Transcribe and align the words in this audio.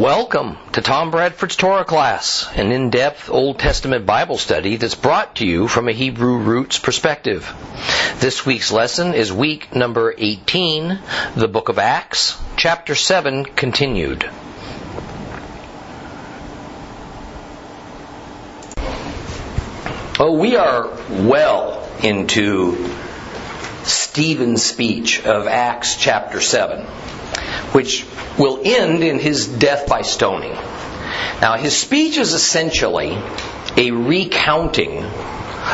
Welcome 0.00 0.56
to 0.72 0.80
Tom 0.80 1.10
Bradford's 1.10 1.56
Torah 1.56 1.84
class, 1.84 2.48
an 2.54 2.72
in-depth 2.72 3.28
Old 3.28 3.58
Testament 3.58 4.06
Bible 4.06 4.38
study 4.38 4.76
that's 4.76 4.94
brought 4.94 5.36
to 5.36 5.46
you 5.46 5.68
from 5.68 5.88
a 5.88 5.92
Hebrew 5.92 6.38
roots 6.38 6.78
perspective. 6.78 7.52
This 8.18 8.46
week's 8.46 8.72
lesson 8.72 9.12
is 9.12 9.30
week 9.30 9.76
number 9.76 10.14
18, 10.16 10.98
the 11.36 11.48
book 11.48 11.68
of 11.68 11.78
Acts, 11.78 12.40
chapter 12.56 12.94
7 12.94 13.44
continued. 13.44 14.24
Oh, 20.18 20.38
we 20.40 20.56
are 20.56 20.88
well 21.10 21.86
into 22.02 22.88
Stephen's 23.82 24.64
speech 24.64 25.22
of 25.26 25.46
Acts 25.46 25.96
chapter 25.96 26.40
7, 26.40 26.86
which 27.72 28.06
will 28.38 28.60
end 28.64 29.02
in 29.02 29.18
his 29.18 29.46
death 29.46 29.88
by 29.88 30.02
stoning. 30.02 30.52
Now, 31.40 31.56
his 31.56 31.76
speech 31.76 32.16
is 32.18 32.32
essentially 32.32 33.16
a 33.76 33.90
recounting 33.90 35.04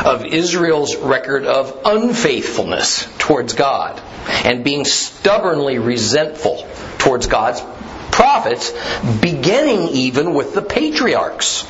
of 0.05 0.25
Israel's 0.25 0.95
record 0.95 1.45
of 1.45 1.81
unfaithfulness 1.85 3.07
towards 3.17 3.53
God 3.53 4.01
and 4.45 4.63
being 4.63 4.85
stubbornly 4.85 5.79
resentful 5.79 6.67
towards 6.99 7.27
God's 7.27 7.61
prophets, 8.11 8.73
beginning 9.21 9.89
even 9.89 10.33
with 10.33 10.53
the 10.53 10.61
patriarchs. 10.61 11.65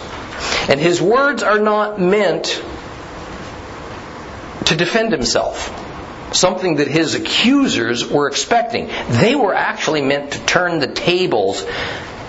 And 0.69 0.79
his 0.79 1.01
words 1.01 1.43
are 1.43 1.59
not 1.59 1.99
meant 1.99 2.63
to 4.65 4.75
defend 4.75 5.11
himself 5.11 5.86
something 6.37 6.77
that 6.77 6.87
his 6.87 7.15
accusers 7.15 8.07
were 8.07 8.27
expecting. 8.27 8.89
They 9.09 9.35
were 9.35 9.53
actually 9.53 10.01
meant 10.01 10.31
to 10.31 10.45
turn 10.45 10.79
the 10.79 10.87
tables 10.87 11.65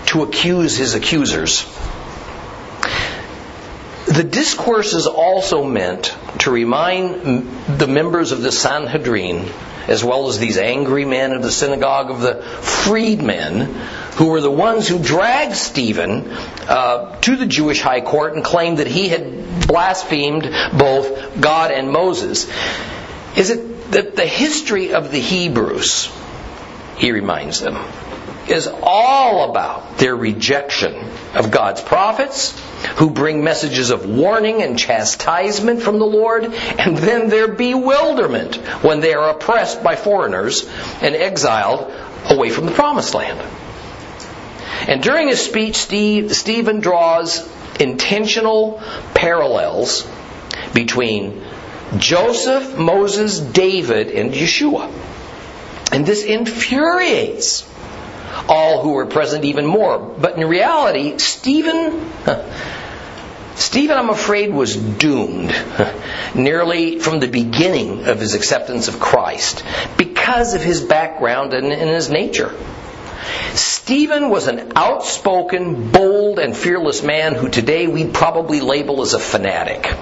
to 0.07 0.23
accuse 0.23 0.75
his 0.75 0.95
accusers. 0.95 1.65
The 4.07 4.23
discourse 4.23 4.93
is 4.93 5.05
also 5.05 5.63
meant 5.63 6.15
to 6.39 6.51
remind 6.51 7.77
the 7.77 7.87
members 7.87 8.31
of 8.31 8.41
the 8.41 8.51
Sanhedrin, 8.51 9.47
as 9.87 10.03
well 10.03 10.29
as 10.29 10.39
these 10.39 10.57
angry 10.57 11.05
men 11.05 11.31
of 11.31 11.43
the 11.43 11.51
synagogue 11.51 12.09
of 12.09 12.21
the 12.21 12.41
freedmen, 12.41 13.75
who 14.15 14.29
were 14.29 14.41
the 14.41 14.49
ones 14.51 14.87
who 14.87 14.97
dragged 14.97 15.55
Stephen 15.55 16.31
uh, 16.31 17.19
to 17.21 17.35
the 17.35 17.45
Jewish 17.45 17.81
high 17.81 18.01
court 18.01 18.33
and 18.33 18.43
claimed 18.43 18.79
that 18.79 18.87
he 18.87 19.09
had 19.09 19.67
blasphemed 19.67 20.43
both 20.77 21.39
God 21.39 21.71
and 21.71 21.91
Moses. 21.91 22.49
Is 23.35 23.49
it 23.49 23.91
that 23.91 24.15
the 24.15 24.25
history 24.25 24.93
of 24.93 25.11
the 25.11 25.19
Hebrews, 25.19 26.11
he 26.97 27.11
reminds 27.11 27.59
them, 27.59 27.77
is 28.47 28.67
all 28.67 29.49
about 29.49 29.97
their 29.97 30.15
rejection 30.15 30.95
of 31.35 31.51
God's 31.51 31.81
prophets, 31.81 32.59
who 32.95 33.09
bring 33.11 33.43
messages 33.43 33.91
of 33.91 34.09
warning 34.09 34.63
and 34.63 34.77
chastisement 34.77 35.81
from 35.81 35.99
the 35.99 36.05
Lord, 36.05 36.45
and 36.45 36.97
then 36.97 37.29
their 37.29 37.47
bewilderment 37.47 38.55
when 38.83 39.01
they 39.01 39.13
are 39.13 39.29
oppressed 39.29 39.83
by 39.83 39.95
foreigners 39.95 40.67
and 41.01 41.15
exiled 41.15 41.91
away 42.25 42.49
from 42.49 42.65
the 42.65 42.71
promised 42.71 43.13
land. 43.13 43.39
And 44.87 45.03
during 45.03 45.27
his 45.27 45.41
speech, 45.41 45.75
Steve, 45.75 46.33
Stephen 46.35 46.79
draws 46.79 47.47
intentional 47.79 48.81
parallels 49.13 50.09
between 50.73 51.43
Joseph, 51.97 52.77
Moses, 52.77 53.39
David, 53.39 54.11
and 54.11 54.31
Yeshua. 54.31 54.91
And 55.91 56.05
this 56.05 56.23
infuriates 56.23 57.67
all 58.47 58.81
who 58.81 58.93
were 58.93 59.07
present 59.07 59.45
even 59.45 59.65
more. 59.65 59.97
But 59.97 60.37
in 60.37 60.47
reality, 60.47 61.17
Stephen, 61.17 62.11
Stephen, 63.55 63.97
I'm 63.97 64.09
afraid, 64.09 64.53
was 64.53 64.75
doomed 64.75 65.53
nearly 66.35 66.99
from 66.99 67.19
the 67.19 67.27
beginning 67.27 68.05
of 68.05 68.19
his 68.19 68.33
acceptance 68.33 68.87
of 68.87 68.99
Christ 68.99 69.63
because 69.97 70.53
of 70.53 70.61
his 70.61 70.81
background 70.81 71.53
and, 71.53 71.71
his 71.71 72.09
nature. 72.09 72.55
Stephen 73.53 74.29
was 74.29 74.47
an 74.47 74.73
outspoken, 74.75 75.91
bold, 75.91 76.39
and 76.39 76.55
fearless 76.55 77.03
man 77.03 77.35
who 77.35 77.49
today 77.49 77.87
we'd 77.87 78.13
probably 78.13 78.61
label 78.61 79.01
as 79.01 79.13
a 79.13 79.19
fanatic. 79.19 79.93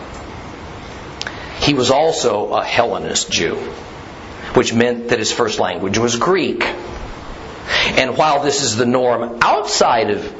He 1.60 1.74
was 1.74 1.92
also 1.92 2.54
a 2.54 2.64
Hellenist 2.64 3.32
Jew, 3.32 3.56
which 4.54 4.74
meant 4.74 5.10
that 5.10 5.20
his 5.20 5.32
first 5.32 5.60
language 5.60 5.98
was 5.98 6.16
Greek. 6.16 6.64
And 6.64 8.18
while 8.18 8.44
this 8.44 8.64
is 8.64 8.76
the 8.76 8.86
norm 8.86 9.40
outside 9.42 10.10
of 10.10 10.34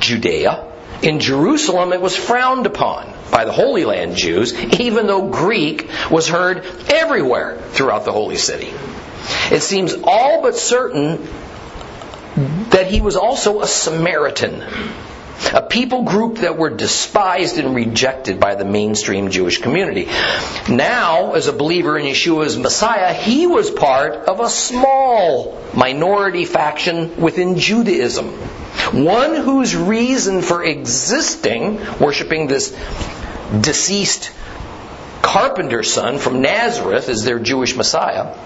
Judea, 0.00 0.66
in 1.02 1.20
Jerusalem 1.20 1.92
it 1.92 2.00
was 2.00 2.16
frowned 2.16 2.66
upon 2.66 3.12
by 3.30 3.44
the 3.44 3.52
Holy 3.52 3.84
Land 3.84 4.16
Jews, 4.16 4.54
even 4.80 5.06
though 5.06 5.28
Greek 5.28 5.88
was 6.10 6.28
heard 6.28 6.64
everywhere 6.88 7.60
throughout 7.70 8.04
the 8.04 8.12
Holy 8.12 8.36
City. 8.36 8.72
It 9.50 9.62
seems 9.62 9.94
all 10.02 10.42
but 10.42 10.56
certain 10.56 11.26
that 12.70 12.86
he 12.86 13.00
was 13.00 13.16
also 13.16 13.60
a 13.60 13.66
Samaritan 13.66 14.62
a 15.52 15.62
people 15.62 16.02
group 16.02 16.38
that 16.38 16.56
were 16.56 16.70
despised 16.70 17.58
and 17.58 17.74
rejected 17.74 18.38
by 18.38 18.54
the 18.54 18.64
mainstream 18.64 19.30
Jewish 19.30 19.58
community. 19.58 20.06
Now, 20.68 21.32
as 21.32 21.48
a 21.48 21.52
believer 21.52 21.98
in 21.98 22.06
Yeshua's 22.06 22.56
Messiah, 22.56 23.12
he 23.12 23.46
was 23.46 23.70
part 23.70 24.28
of 24.28 24.40
a 24.40 24.48
small 24.48 25.60
minority 25.74 26.44
faction 26.44 27.20
within 27.20 27.58
Judaism. 27.58 28.28
One 28.92 29.34
whose 29.34 29.74
reason 29.74 30.42
for 30.42 30.62
existing, 30.64 31.80
worshiping 31.98 32.46
this 32.46 32.70
deceased 33.60 34.32
carpenter 35.22 35.82
son 35.82 36.18
from 36.18 36.40
Nazareth 36.40 37.08
as 37.08 37.24
their 37.24 37.38
Jewish 37.38 37.76
Messiah, 37.76 38.36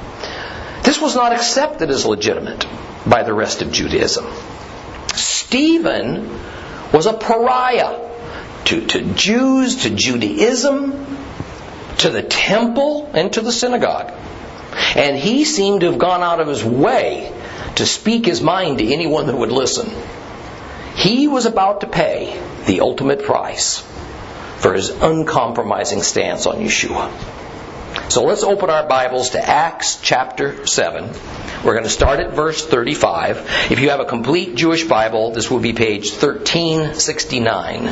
this 0.82 1.00
was 1.00 1.14
not 1.14 1.32
accepted 1.32 1.90
as 1.90 2.04
legitimate 2.04 2.66
by 3.06 3.22
the 3.22 3.34
rest 3.34 3.62
of 3.62 3.72
Judaism. 3.72 4.26
Stephen 5.14 6.28
was 6.94 7.06
a 7.06 7.12
pariah 7.12 7.98
to, 8.66 8.86
to 8.86 9.14
Jews, 9.14 9.82
to 9.82 9.90
Judaism, 9.90 10.92
to 11.98 12.08
the 12.08 12.22
temple, 12.22 13.10
and 13.12 13.32
to 13.32 13.40
the 13.40 13.50
synagogue. 13.50 14.12
And 14.94 15.16
he 15.16 15.44
seemed 15.44 15.80
to 15.80 15.86
have 15.86 15.98
gone 15.98 16.22
out 16.22 16.40
of 16.40 16.46
his 16.46 16.64
way 16.64 17.32
to 17.76 17.84
speak 17.84 18.26
his 18.26 18.40
mind 18.40 18.78
to 18.78 18.92
anyone 18.92 19.26
that 19.26 19.36
would 19.36 19.50
listen. 19.50 19.90
He 20.94 21.26
was 21.26 21.46
about 21.46 21.80
to 21.80 21.88
pay 21.88 22.40
the 22.66 22.80
ultimate 22.80 23.24
price 23.24 23.80
for 24.58 24.72
his 24.72 24.90
uncompromising 24.90 26.02
stance 26.02 26.46
on 26.46 26.58
Yeshua. 26.58 27.10
So 28.08 28.22
let's 28.22 28.44
open 28.44 28.70
our 28.70 28.86
Bibles 28.86 29.30
to 29.30 29.40
Acts 29.44 29.98
chapter 30.00 30.66
7. 30.66 31.08
We're 31.64 31.72
going 31.72 31.84
to 31.84 31.90
start 31.90 32.20
at 32.20 32.32
verse 32.32 32.64
35. 32.64 33.70
If 33.70 33.80
you 33.80 33.90
have 33.90 34.00
a 34.00 34.04
complete 34.04 34.54
Jewish 34.56 34.84
Bible, 34.84 35.32
this 35.32 35.50
will 35.50 35.58
be 35.58 35.72
page 35.72 36.10
1369. 36.10 37.86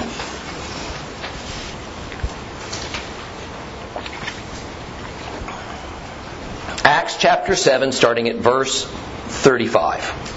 Acts 6.84 7.16
chapter 7.16 7.56
7, 7.56 7.90
starting 7.90 8.28
at 8.28 8.36
verse 8.36 8.84
35. 8.84 10.31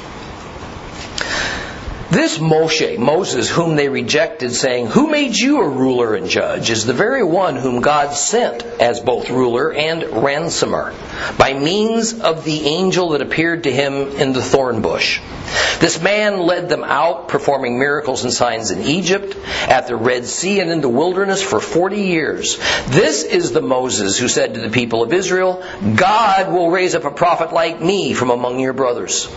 This 2.16 2.38
Moshe, 2.38 2.98
Moses, 2.98 3.50
whom 3.50 3.76
they 3.76 3.90
rejected, 3.90 4.54
saying, 4.54 4.88
Who 4.88 5.10
made 5.10 5.36
you 5.36 5.60
a 5.60 5.68
ruler 5.68 6.16
and 6.16 6.30
judge, 6.30 6.70
is 6.70 6.86
the 6.86 6.94
very 6.94 7.26
one 7.26 7.58
whom 7.58 7.82
God 7.82 8.14
sent 8.14 8.64
as 8.80 9.02
both 9.02 9.30
ruler 9.30 9.74
and 9.74 10.02
ransomer, 10.24 10.94
by 11.38 11.54
means 11.54 12.20
of 12.20 12.44
the 12.44 12.66
angel 12.66 13.10
that 13.10 13.22
appeared 13.22 13.64
to 13.64 13.72
him 13.72 13.94
in 13.94 14.34
the 14.34 14.42
thorn 14.42 14.82
bush. 14.82 15.22
This 15.80 16.02
man 16.02 16.40
led 16.40 16.70
them 16.70 16.84
out, 16.84 17.28
performing 17.28 17.78
miracles 17.78 18.24
and 18.24 18.34
signs 18.34 18.72
in 18.72 18.84
Egypt, 18.84 19.36
at 19.68 19.88
the 19.88 19.96
Red 19.96 20.26
Sea, 20.26 20.60
and 20.60 20.72
in 20.72 20.82
the 20.82 20.90
wilderness 20.90 21.42
for 21.42 21.60
forty 21.60 22.02
years. 22.02 22.58
This 22.88 23.24
is 23.24 23.52
the 23.52 23.62
Moses 23.62 24.18
who 24.18 24.28
said 24.28 24.54
to 24.54 24.62
the 24.62 24.70
people 24.70 25.04
of 25.04 25.14
Israel, 25.14 25.64
God 25.96 26.52
will 26.52 26.72
raise 26.72 26.96
up 26.96 27.06
a 27.06 27.12
prophet 27.12 27.54
like 27.54 27.82
me 27.82 28.14
from 28.14 28.30
among 28.30 28.60
your 28.60 28.74
brothers. 28.74 29.28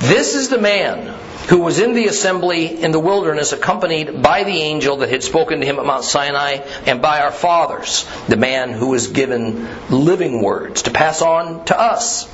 This 0.00 0.34
is 0.34 0.48
the 0.48 0.60
man 0.60 1.14
who 1.48 1.60
was 1.60 1.80
in 1.80 1.94
the 1.94 2.06
assembly 2.06 2.82
in 2.82 2.92
the 2.92 3.00
wilderness 3.00 3.52
accompanied 3.52 4.22
by 4.22 4.44
the 4.44 4.60
angel 4.60 4.98
that 4.98 5.08
had 5.08 5.22
spoken 5.22 5.60
to 5.60 5.66
him 5.66 5.78
at 5.78 5.86
Mount 5.86 6.04
Sinai 6.04 6.58
and 6.86 7.00
by 7.00 7.20
our 7.20 7.32
fathers, 7.32 8.06
the 8.28 8.36
man 8.36 8.72
who 8.72 8.88
was 8.88 9.08
given 9.08 9.66
living 9.88 10.42
words 10.42 10.82
to 10.82 10.90
pass 10.90 11.22
on 11.22 11.27
to 11.66 11.78
us. 11.78 12.26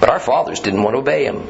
But 0.00 0.08
our 0.08 0.20
fathers 0.20 0.60
didn't 0.60 0.82
want 0.82 0.94
to 0.94 0.98
obey 0.98 1.24
him. 1.24 1.46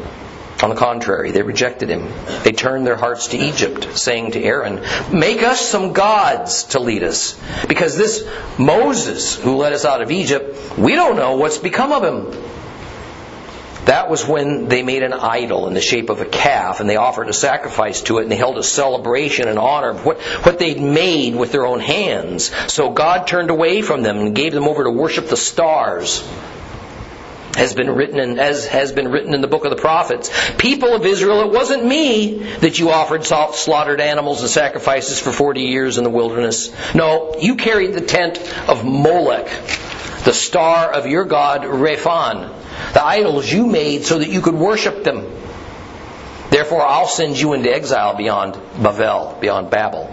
On 0.62 0.68
the 0.68 0.76
contrary, 0.76 1.30
they 1.30 1.42
rejected 1.42 1.88
him. 1.88 2.12
They 2.42 2.52
turned 2.52 2.86
their 2.86 2.96
hearts 2.96 3.28
to 3.28 3.38
Egypt, 3.38 3.96
saying 3.96 4.32
to 4.32 4.42
Aaron, 4.42 4.82
Make 5.10 5.42
us 5.42 5.60
some 5.60 5.92
gods 5.92 6.64
to 6.64 6.80
lead 6.80 7.02
us. 7.02 7.40
Because 7.66 7.96
this 7.96 8.28
Moses 8.58 9.36
who 9.36 9.56
led 9.56 9.72
us 9.72 9.84
out 9.86 10.02
of 10.02 10.10
Egypt, 10.10 10.76
we 10.76 10.94
don't 10.94 11.16
know 11.16 11.36
what's 11.36 11.56
become 11.56 11.92
of 11.92 12.04
him. 12.04 12.42
That 13.86 14.10
was 14.10 14.26
when 14.26 14.68
they 14.68 14.82
made 14.82 15.02
an 15.02 15.14
idol 15.14 15.66
in 15.66 15.74
the 15.74 15.80
shape 15.80 16.10
of 16.10 16.20
a 16.20 16.26
calf 16.26 16.80
and 16.80 16.88
they 16.88 16.96
offered 16.96 17.28
a 17.28 17.32
sacrifice 17.32 18.02
to 18.02 18.18
it 18.18 18.22
and 18.22 18.30
they 18.30 18.36
held 18.36 18.58
a 18.58 18.62
celebration 18.62 19.48
in 19.48 19.56
honor 19.56 19.90
of 19.90 20.04
what, 20.04 20.20
what 20.20 20.58
they'd 20.58 20.80
made 20.80 21.34
with 21.34 21.50
their 21.50 21.64
own 21.64 21.80
hands. 21.80 22.50
So 22.70 22.90
God 22.90 23.26
turned 23.26 23.50
away 23.50 23.80
from 23.80 24.02
them 24.02 24.18
and 24.18 24.34
gave 24.34 24.52
them 24.52 24.68
over 24.68 24.84
to 24.84 24.90
worship 24.90 25.28
the 25.28 25.36
stars. 25.36 26.26
Has 27.56 27.74
been 27.74 27.90
written 27.90 28.20
in, 28.20 28.38
as 28.38 28.66
has 28.68 28.92
been 28.92 29.08
written 29.08 29.34
in 29.34 29.40
the 29.40 29.48
book 29.48 29.64
of 29.64 29.70
the 29.70 29.76
prophets. 29.76 30.30
People 30.56 30.94
of 30.94 31.04
Israel, 31.04 31.40
it 31.40 31.50
wasn't 31.50 31.84
me 31.84 32.44
that 32.60 32.78
you 32.78 32.90
offered 32.90 33.24
slaughtered 33.24 34.00
animals 34.00 34.40
and 34.42 34.48
sacrifices 34.48 35.18
for 35.18 35.32
40 35.32 35.62
years 35.62 35.98
in 35.98 36.04
the 36.04 36.10
wilderness. 36.10 36.70
No, 36.94 37.34
you 37.40 37.56
carried 37.56 37.94
the 37.94 38.02
tent 38.02 38.38
of 38.68 38.84
Molech, 38.84 39.48
the 40.24 40.32
star 40.32 40.92
of 40.92 41.06
your 41.06 41.24
god 41.24 41.62
Rephan 41.62 42.59
the 42.92 43.04
idols 43.04 43.50
you 43.50 43.66
made 43.66 44.04
so 44.04 44.18
that 44.18 44.28
you 44.28 44.40
could 44.40 44.54
worship 44.54 45.04
them. 45.04 45.26
Therefore, 46.50 46.82
I'll 46.82 47.06
send 47.06 47.38
you 47.38 47.52
into 47.52 47.72
exile 47.72 48.16
beyond 48.16 48.54
Babel, 48.82 49.38
beyond 49.40 49.70
Babel. 49.70 50.12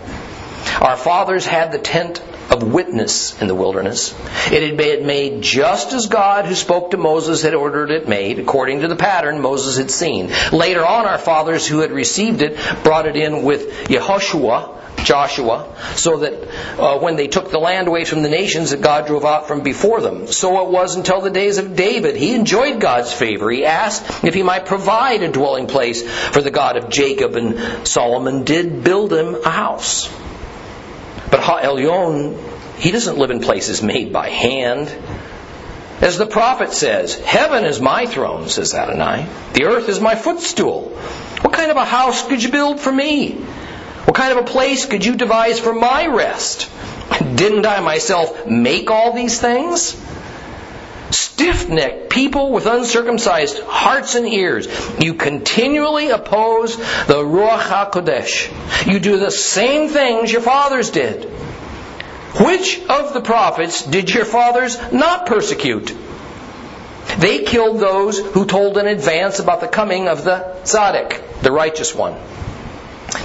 Our 0.79 0.95
fathers 0.95 1.45
had 1.45 1.71
the 1.71 1.79
tent 1.79 2.21
of 2.49 2.63
witness 2.63 3.39
in 3.41 3.47
the 3.47 3.55
wilderness. 3.55 4.13
It 4.51 4.63
had 4.63 4.77
been 4.77 5.05
made 5.05 5.41
just 5.41 5.93
as 5.93 6.07
God, 6.07 6.45
who 6.45 6.55
spoke 6.55 6.91
to 6.91 6.97
Moses, 6.97 7.41
had 7.41 7.53
ordered 7.53 7.91
it 7.91 8.07
made, 8.07 8.39
according 8.39 8.81
to 8.81 8.87
the 8.87 8.95
pattern 8.95 9.41
Moses 9.41 9.77
had 9.77 9.91
seen. 9.91 10.31
Later 10.51 10.85
on, 10.85 11.05
our 11.05 11.17
fathers 11.17 11.67
who 11.67 11.79
had 11.79 11.91
received 11.91 12.41
it 12.41 12.57
brought 12.83 13.05
it 13.05 13.15
in 13.15 13.43
with 13.43 13.87
Yehoshua, 13.89 14.75
Joshua, 15.03 15.73
so 15.95 16.17
that 16.17 16.79
uh, 16.79 16.99
when 16.99 17.15
they 17.15 17.27
took 17.27 17.51
the 17.51 17.59
land 17.59 17.87
away 17.87 18.03
from 18.03 18.23
the 18.23 18.29
nations 18.29 18.71
that 18.71 18.81
God 18.81 19.07
drove 19.07 19.25
out 19.25 19.47
from 19.47 19.61
before 19.61 20.01
them. 20.01 20.27
So 20.27 20.65
it 20.65 20.71
was 20.71 20.95
until 20.95 21.21
the 21.21 21.29
days 21.29 21.57
of 21.57 21.75
David. 21.75 22.15
He 22.15 22.33
enjoyed 22.33 22.81
God's 22.81 23.13
favor. 23.13 23.49
He 23.49 23.65
asked 23.65 24.23
if 24.23 24.33
he 24.33 24.43
might 24.43 24.65
provide 24.65 25.21
a 25.23 25.31
dwelling 25.31 25.67
place 25.67 26.01
for 26.09 26.41
the 26.41 26.51
God 26.51 26.77
of 26.77 26.89
Jacob, 26.89 27.35
and 27.35 27.87
Solomon 27.87 28.43
did 28.43 28.83
build 28.83 29.13
him 29.13 29.35
a 29.35 29.49
house. 29.49 30.09
But 31.29 31.41
Ha 31.41 31.61
Elyon, 31.61 32.37
he 32.77 32.91
doesn't 32.91 33.17
live 33.17 33.31
in 33.31 33.39
places 33.41 33.81
made 33.81 34.13
by 34.13 34.29
hand. 34.29 34.93
As 35.99 36.17
the 36.17 36.27
prophet 36.27 36.73
says, 36.73 37.15
Heaven 37.15 37.65
is 37.65 37.81
my 37.81 38.05
throne, 38.05 38.49
says 38.49 38.73
Adonai. 38.73 39.27
The 39.53 39.65
earth 39.65 39.89
is 39.89 39.99
my 39.99 40.15
footstool. 40.15 40.89
What 41.41 41.53
kind 41.53 41.71
of 41.71 41.77
a 41.77 41.85
house 41.85 42.27
could 42.27 42.43
you 42.43 42.51
build 42.51 42.79
for 42.79 42.91
me? 42.91 43.31
What 43.31 44.15
kind 44.15 44.37
of 44.37 44.45
a 44.45 44.47
place 44.47 44.85
could 44.85 45.03
you 45.03 45.15
devise 45.15 45.59
for 45.59 45.73
my 45.73 46.07
rest? 46.07 46.69
Didn't 47.35 47.65
I 47.65 47.79
myself 47.81 48.45
make 48.47 48.91
all 48.91 49.13
these 49.13 49.39
things? 49.39 49.95
Stiff 51.37 51.69
necked 51.69 52.09
people 52.09 52.51
with 52.51 52.65
uncircumcised 52.65 53.59
hearts 53.59 54.15
and 54.15 54.27
ears. 54.27 54.67
You 54.99 55.13
continually 55.13 56.09
oppose 56.09 56.75
the 56.77 57.21
Ruach 57.23 57.59
HaKodesh. 57.59 58.91
You 58.91 58.99
do 58.99 59.19
the 59.19 59.29
same 59.29 59.87
things 59.87 60.31
your 60.31 60.41
fathers 60.41 60.89
did. 60.89 61.25
Which 62.41 62.79
of 62.87 63.13
the 63.13 63.21
prophets 63.21 63.85
did 63.85 64.11
your 64.11 64.25
fathers 64.25 64.79
not 64.91 65.27
persecute? 65.27 65.95
They 67.19 67.43
killed 67.43 67.79
those 67.79 68.17
who 68.17 68.47
told 68.47 68.79
in 68.79 68.87
advance 68.87 69.37
about 69.37 69.61
the 69.61 69.67
coming 69.67 70.07
of 70.07 70.23
the 70.23 70.59
Tzaddik, 70.63 71.41
the 71.41 71.51
righteous 71.51 71.93
one. 71.93 72.15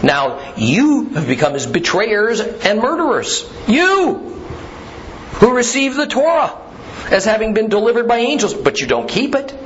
Now, 0.03 0.53
you 0.57 1.09
have 1.15 1.27
become 1.27 1.55
his 1.55 1.67
betrayers 1.67 2.41
and 2.41 2.79
murderers. 2.79 3.51
You, 3.67 4.19
who 5.41 5.57
receive 5.57 5.95
the 5.95 6.07
Torah 6.07 6.59
as 7.11 7.25
having 7.25 7.55
been 7.55 7.69
delivered 7.69 8.09
by 8.09 8.19
angels, 8.19 8.55
but 8.55 8.81
you 8.81 8.87
don't 8.87 9.09
keep 9.09 9.35
it. 9.35 9.59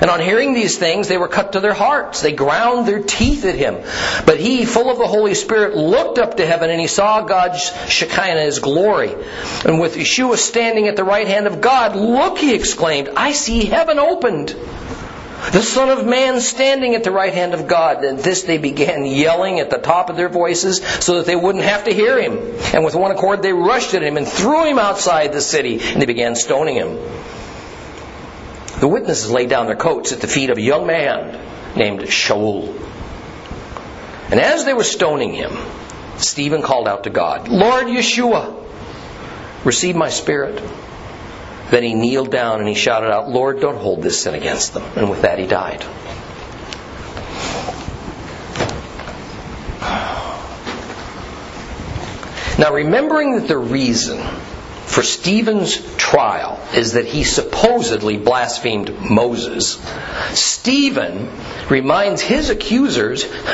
And 0.00 0.10
on 0.10 0.20
hearing 0.20 0.54
these 0.54 0.78
things, 0.78 1.08
they 1.08 1.18
were 1.18 1.28
cut 1.28 1.52
to 1.52 1.60
their 1.60 1.74
hearts. 1.74 2.22
They 2.22 2.32
ground 2.32 2.86
their 2.86 3.02
teeth 3.02 3.44
at 3.44 3.54
him. 3.54 3.76
But 4.24 4.40
he, 4.40 4.64
full 4.64 4.90
of 4.90 4.98
the 4.98 5.06
Holy 5.06 5.34
Spirit, 5.34 5.76
looked 5.76 6.18
up 6.18 6.38
to 6.38 6.46
heaven 6.46 6.70
and 6.70 6.80
he 6.80 6.86
saw 6.86 7.22
God's 7.22 7.70
Shekinah, 7.88 8.42
his 8.42 8.60
glory. 8.60 9.14
And 9.64 9.78
with 9.78 9.96
Yeshua 9.96 10.36
standing 10.36 10.88
at 10.88 10.96
the 10.96 11.04
right 11.04 11.26
hand 11.26 11.46
of 11.46 11.60
God, 11.60 11.96
look, 11.96 12.38
he 12.38 12.54
exclaimed, 12.54 13.10
I 13.14 13.32
see 13.32 13.66
heaven 13.66 13.98
opened 13.98 14.56
the 15.52 15.62
Son 15.62 15.88
of 15.88 16.06
Man 16.06 16.40
standing 16.40 16.94
at 16.94 17.04
the 17.04 17.10
right 17.10 17.32
hand 17.32 17.54
of 17.54 17.66
God. 17.66 18.04
And 18.04 18.18
this 18.18 18.42
they 18.42 18.58
began 18.58 19.04
yelling 19.04 19.60
at 19.60 19.70
the 19.70 19.78
top 19.78 20.10
of 20.10 20.16
their 20.16 20.28
voices 20.28 20.78
so 21.04 21.16
that 21.16 21.26
they 21.26 21.36
wouldn't 21.36 21.64
have 21.64 21.84
to 21.84 21.92
hear 21.92 22.20
him. 22.20 22.38
And 22.72 22.84
with 22.84 22.94
one 22.94 23.10
accord 23.10 23.42
they 23.42 23.52
rushed 23.52 23.94
at 23.94 24.02
him 24.02 24.16
and 24.16 24.26
threw 24.26 24.64
him 24.64 24.78
outside 24.78 25.32
the 25.32 25.40
city 25.40 25.80
and 25.80 26.00
they 26.00 26.06
began 26.06 26.36
stoning 26.36 26.76
him. 26.76 26.98
The 28.80 28.88
witnesses 28.88 29.30
laid 29.30 29.50
down 29.50 29.66
their 29.66 29.76
coats 29.76 30.12
at 30.12 30.20
the 30.20 30.28
feet 30.28 30.50
of 30.50 30.58
a 30.58 30.62
young 30.62 30.86
man 30.86 31.38
named 31.76 32.00
Shaul. 32.02 32.74
And 34.30 34.40
as 34.40 34.64
they 34.64 34.72
were 34.72 34.84
stoning 34.84 35.34
him, 35.34 35.52
Stephen 36.18 36.62
called 36.62 36.86
out 36.86 37.04
to 37.04 37.10
God, 37.10 37.48
Lord 37.48 37.86
Yeshua, 37.86 38.54
receive 39.64 39.96
my 39.96 40.08
spirit. 40.10 40.62
Then 41.70 41.82
he 41.84 41.94
kneeled 41.94 42.30
down 42.30 42.58
and 42.58 42.68
he 42.68 42.74
shouted 42.74 43.10
out, 43.10 43.30
Lord, 43.30 43.60
don't 43.60 43.76
hold 43.76 44.02
this 44.02 44.22
sin 44.22 44.34
against 44.34 44.74
them. 44.74 44.82
And 44.96 45.08
with 45.08 45.22
that 45.22 45.38
he 45.38 45.46
died. 45.46 45.84
Now, 52.58 52.74
remembering 52.74 53.36
that 53.36 53.48
the 53.48 53.56
reason 53.56 54.18
for 54.90 55.04
Stephen's 55.04 55.78
trial 55.96 56.58
is 56.74 56.94
that 56.94 57.06
he 57.06 57.22
supposedly 57.22 58.16
blasphemed 58.16 58.92
Moses, 59.08 59.80
Stephen 60.32 61.30
reminds 61.68 62.20
his 62.20 62.50
accusers 62.50 63.22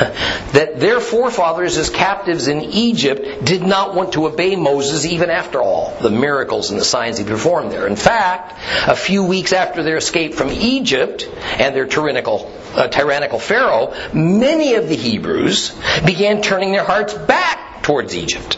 that 0.53 0.79
their 0.79 0.99
forefathers 0.99 1.77
as 1.77 1.91
captives 1.91 2.47
in 2.47 2.61
Egypt 2.61 3.45
did 3.45 3.61
not 3.61 3.93
want 3.93 4.13
to 4.13 4.25
obey 4.25 4.55
Moses 4.55 5.05
even 5.05 5.29
after 5.29 5.61
all 5.61 5.95
the 6.01 6.09
miracles 6.09 6.71
and 6.71 6.79
the 6.79 6.85
signs 6.85 7.19
he 7.19 7.23
performed 7.23 7.71
there. 7.71 7.85
In 7.85 7.95
fact, 7.95 8.59
a 8.87 8.95
few 8.95 9.23
weeks 9.23 9.53
after 9.53 9.83
their 9.83 9.97
escape 9.97 10.33
from 10.33 10.49
Egypt 10.49 11.29
and 11.59 11.75
their 11.75 11.85
tyrannical, 11.85 12.51
uh, 12.73 12.87
tyrannical 12.87 13.37
Pharaoh, 13.37 13.93
many 14.11 14.73
of 14.73 14.89
the 14.89 14.95
Hebrews 14.95 15.79
began 16.03 16.41
turning 16.41 16.71
their 16.71 16.83
hearts 16.83 17.13
back 17.13 17.83
towards 17.83 18.15
Egypt. 18.15 18.57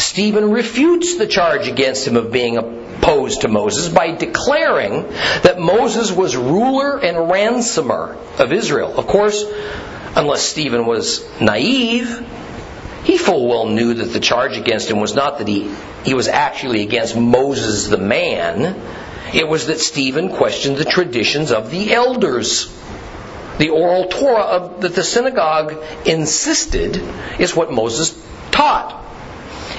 Stephen 0.00 0.50
refutes 0.50 1.16
the 1.16 1.26
charge 1.26 1.68
against 1.68 2.06
him 2.06 2.16
of 2.16 2.32
being 2.32 2.56
opposed 2.56 3.42
to 3.42 3.48
Moses 3.48 3.88
by 3.88 4.12
declaring 4.12 5.02
that 5.42 5.58
Moses 5.58 6.10
was 6.10 6.36
ruler 6.36 6.98
and 6.98 7.30
ransomer 7.30 8.16
of 8.38 8.52
Israel. 8.52 8.98
Of 8.98 9.06
course, 9.06 9.44
unless 10.16 10.42
Stephen 10.42 10.86
was 10.86 11.24
naive, 11.40 12.26
he 13.04 13.18
full 13.18 13.48
well 13.48 13.66
knew 13.66 13.94
that 13.94 14.12
the 14.12 14.20
charge 14.20 14.56
against 14.56 14.90
him 14.90 15.00
was 15.00 15.14
not 15.14 15.38
that 15.38 15.48
he, 15.48 15.70
he 16.04 16.14
was 16.14 16.28
actually 16.28 16.82
against 16.82 17.16
Moses 17.16 17.88
the 17.88 17.98
man, 17.98 18.80
it 19.32 19.46
was 19.46 19.66
that 19.66 19.78
Stephen 19.78 20.30
questioned 20.30 20.76
the 20.76 20.84
traditions 20.84 21.52
of 21.52 21.70
the 21.70 21.92
elders. 21.92 22.76
The 23.58 23.68
oral 23.68 24.08
Torah 24.08 24.42
of, 24.42 24.80
that 24.80 24.94
the 24.94 25.04
synagogue 25.04 25.84
insisted 26.06 26.96
is 27.38 27.54
what 27.54 27.70
Moses 27.70 28.16
taught. 28.50 28.96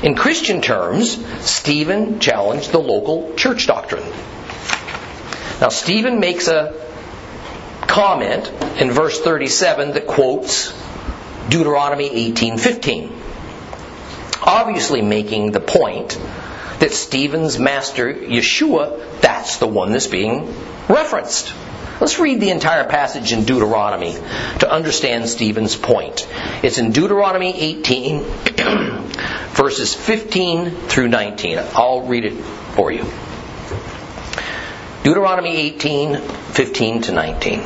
In 0.04 0.16
Christian 0.16 0.62
terms, 0.62 1.24
Stephen 1.42 2.20
challenged 2.20 2.72
the 2.72 2.80
local 2.80 3.36
church 3.36 3.68
doctrine. 3.68 4.04
Now, 5.60 5.70
Stephen 5.70 6.20
makes 6.20 6.48
a 6.48 6.74
comment 7.82 8.52
in 8.80 8.90
verse 8.90 9.20
37 9.20 9.94
that 9.94 10.08
quotes 10.08 10.74
Deuteronomy 11.50 12.10
18:15. 12.10 13.12
Obviously 14.42 15.04
making 15.04 15.52
the 15.52 15.60
point 15.60 16.18
that 16.80 16.94
Stephen's 16.94 17.60
master 17.60 18.12
Yeshua, 18.12 19.22
that's 19.22 19.58
the 19.58 19.68
one 19.68 19.92
that's 19.92 20.08
being 20.08 20.52
referenced. 20.90 21.54
Let's 22.02 22.18
read 22.18 22.42
the 22.42 22.50
entire 22.50 22.84
passage 22.86 23.32
in 23.32 23.46
Deuteronomy 23.46 24.14
to 24.14 24.72
understand 24.72 25.30
Stephen's 25.30 25.76
point. 25.76 26.28
It's 26.64 26.80
in 26.80 26.94
Deuteronomy 26.94 27.54
18, 27.56 28.24
verses 29.54 29.94
15 29.94 30.72
through 30.72 31.10
19. 31.10 31.60
I'll 31.76 32.02
read 32.02 32.26
it 32.26 32.34
for 32.34 32.92
you. 32.92 33.06
Deuteronomy 35.04 35.56
18, 35.56 36.18
15 36.18 37.02
to 37.04 37.12
19. 37.12 37.60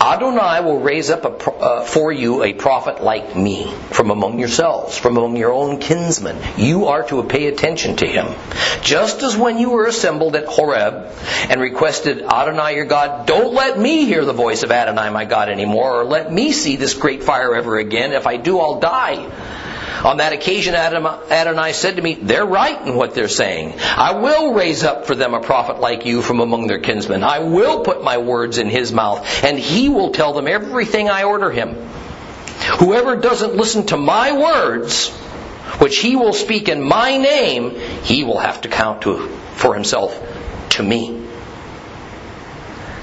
Adonai 0.00 0.60
will 0.60 0.80
raise 0.80 1.10
up 1.10 1.24
a, 1.24 1.50
uh, 1.50 1.84
for 1.84 2.12
you 2.12 2.42
a 2.42 2.52
prophet 2.52 3.02
like 3.02 3.34
me 3.34 3.72
from 3.90 4.10
among 4.10 4.38
yourselves, 4.38 4.98
from 4.98 5.16
among 5.16 5.36
your 5.36 5.52
own 5.52 5.78
kinsmen. 5.78 6.36
You 6.56 6.86
are 6.86 7.02
to 7.08 7.22
pay 7.24 7.46
attention 7.46 7.96
to 7.96 8.06
him. 8.06 8.34
Just 8.82 9.22
as 9.22 9.36
when 9.36 9.58
you 9.58 9.70
were 9.70 9.86
assembled 9.86 10.36
at 10.36 10.46
Horeb 10.46 11.10
and 11.48 11.60
requested 11.60 12.22
Adonai 12.22 12.76
your 12.76 12.84
God, 12.84 13.26
don't 13.26 13.54
let 13.54 13.78
me 13.78 14.04
hear 14.04 14.24
the 14.24 14.32
voice 14.32 14.62
of 14.62 14.70
Adonai 14.70 15.10
my 15.10 15.24
God 15.24 15.48
anymore, 15.48 16.00
or 16.00 16.04
let 16.04 16.30
me 16.32 16.52
see 16.52 16.76
this 16.76 16.94
great 16.94 17.24
fire 17.24 17.54
ever 17.54 17.78
again. 17.78 18.12
If 18.12 18.26
I 18.26 18.36
do, 18.36 18.60
I'll 18.60 18.80
die. 18.80 19.30
On 20.04 20.18
that 20.18 20.32
occasion, 20.32 20.74
Adonai 20.74 21.72
said 21.72 21.96
to 21.96 22.02
me, 22.02 22.14
They're 22.14 22.46
right 22.46 22.86
in 22.86 22.96
what 22.96 23.14
they're 23.14 23.28
saying. 23.28 23.74
I 23.80 24.12
will 24.12 24.54
raise 24.54 24.84
up 24.84 25.06
for 25.06 25.14
them 25.14 25.34
a 25.34 25.40
prophet 25.40 25.80
like 25.80 26.04
you 26.04 26.22
from 26.22 26.40
among 26.40 26.66
their 26.66 26.80
kinsmen. 26.80 27.24
I 27.24 27.40
will 27.40 27.82
put 27.82 28.04
my 28.04 28.18
words 28.18 28.58
in 28.58 28.68
his 28.68 28.92
mouth, 28.92 29.44
and 29.44 29.58
he 29.58 29.88
will 29.88 30.12
tell 30.12 30.32
them 30.32 30.48
everything 30.48 31.08
I 31.08 31.24
order 31.24 31.50
him. 31.50 31.74
Whoever 32.78 33.16
doesn't 33.16 33.54
listen 33.54 33.86
to 33.86 33.96
my 33.96 34.32
words, 34.32 35.10
which 35.78 35.98
he 35.98 36.16
will 36.16 36.32
speak 36.32 36.68
in 36.68 36.82
my 36.82 37.16
name, 37.16 37.70
he 38.02 38.24
will 38.24 38.38
have 38.38 38.60
to 38.62 38.68
count 38.68 39.02
to, 39.02 39.28
for 39.54 39.74
himself 39.74 40.20
to 40.70 40.82
me. 40.82 41.26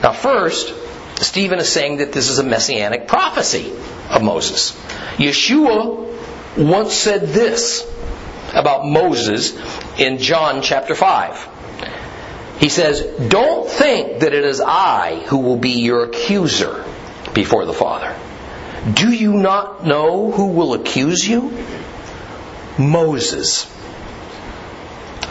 Now, 0.02 0.12
first, 0.12 0.74
Stephen 1.22 1.60
is 1.60 1.72
saying 1.72 1.98
that 1.98 2.12
this 2.12 2.30
is 2.30 2.40
a 2.40 2.44
messianic 2.44 3.08
prophecy 3.08 3.72
of 4.10 4.22
Moses. 4.22 4.72
Yeshua 5.18 6.13
once 6.58 6.94
said 6.94 7.22
this 7.22 7.90
about 8.54 8.86
Moses 8.86 9.58
in 10.00 10.20
John 10.20 10.62
chapter 10.62 10.96
5. 10.96 11.50
He 12.60 12.70
says, 12.70 13.02
Don't 13.30 13.70
think 13.70 14.20
that 14.20 14.34
it 14.34 14.46
is 14.46 14.62
I 14.62 15.24
who 15.28 15.40
will 15.40 15.58
be 15.58 15.82
your 15.82 16.04
accuser 16.04 16.86
before 17.34 17.66
the 17.66 17.74
Father. 17.74 18.16
Do 18.94 19.12
you 19.12 19.34
not 19.34 19.86
know 19.86 20.32
who 20.32 20.48
will 20.48 20.74
accuse 20.74 21.28
you? 21.28 21.52
Moses, 22.78 23.66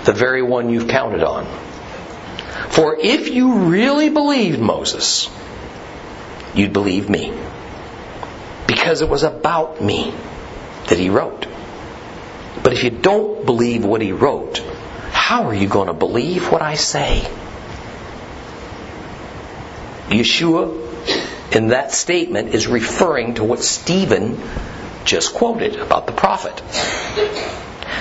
the 0.05 0.13
very 0.13 0.43
one 0.43 0.71
you've 0.71 0.89
counted 0.89 1.23
on. 1.23 1.47
For 2.71 2.99
if 2.99 3.29
you 3.29 3.67
really 3.67 4.11
believed 4.11 4.61
Moses, 4.61 5.29
you'd 6.55 6.73
believe 6.73 7.09
me. 7.09 7.33
Because 8.67 9.03
it 9.03 9.09
was 9.09 9.23
about 9.23 9.83
me 9.83 10.15
that 10.89 10.99
he 10.99 11.09
wrote. 11.09 11.47
But 12.63 12.73
if 12.73 12.85
you 12.85 12.91
don't 12.91 13.45
believe 13.45 13.85
what 13.85 14.01
he 14.01 14.13
wrote, 14.13 14.59
how 15.11 15.45
are 15.45 15.55
you 15.55 15.69
going 15.69 15.89
to 15.89 15.95
believe 15.95 16.51
what 16.51 16.63
I 16.63 16.75
say? 16.75 17.21
Yeshua, 20.09 21.55
in 21.55 21.69
that 21.69 21.93
statement, 21.93 22.55
is 22.55 22.67
referring 22.67 23.35
to 23.35 23.45
what 23.45 23.61
Stephen 23.61 24.39
just 25.05 25.35
quoted 25.35 25.77
about 25.77 26.07
the 26.07 26.13
prophet. 26.13 26.63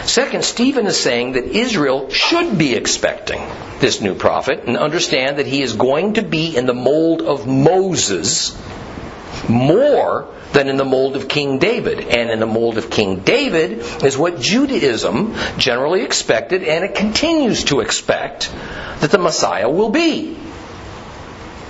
Second, 0.05 0.43
Stephen 0.43 0.87
is 0.87 0.99
saying 0.99 1.33
that 1.33 1.45
Israel 1.45 2.09
should 2.09 2.57
be 2.57 2.73
expecting 2.73 3.41
this 3.79 4.01
new 4.01 4.15
prophet 4.15 4.63
and 4.65 4.77
understand 4.77 5.37
that 5.37 5.47
he 5.47 5.61
is 5.61 5.73
going 5.73 6.13
to 6.13 6.21
be 6.21 6.55
in 6.55 6.65
the 6.65 6.73
mold 6.73 7.21
of 7.21 7.47
Moses 7.47 8.55
more 9.51 10.27
than 10.53 10.67
in 10.67 10.77
the 10.77 10.85
mold 10.85 11.15
of 11.15 11.27
King 11.27 11.59
David. 11.59 11.99
And 11.99 12.29
in 12.29 12.39
the 12.39 12.45
mold 12.45 12.77
of 12.77 12.89
King 12.89 13.19
David 13.19 14.03
is 14.03 14.17
what 14.17 14.39
Judaism 14.39 15.35
generally 15.57 16.01
expected 16.01 16.63
and 16.63 16.83
it 16.83 16.95
continues 16.95 17.65
to 17.65 17.81
expect 17.81 18.51
that 18.99 19.11
the 19.11 19.17
Messiah 19.17 19.69
will 19.69 19.89
be. 19.89 20.37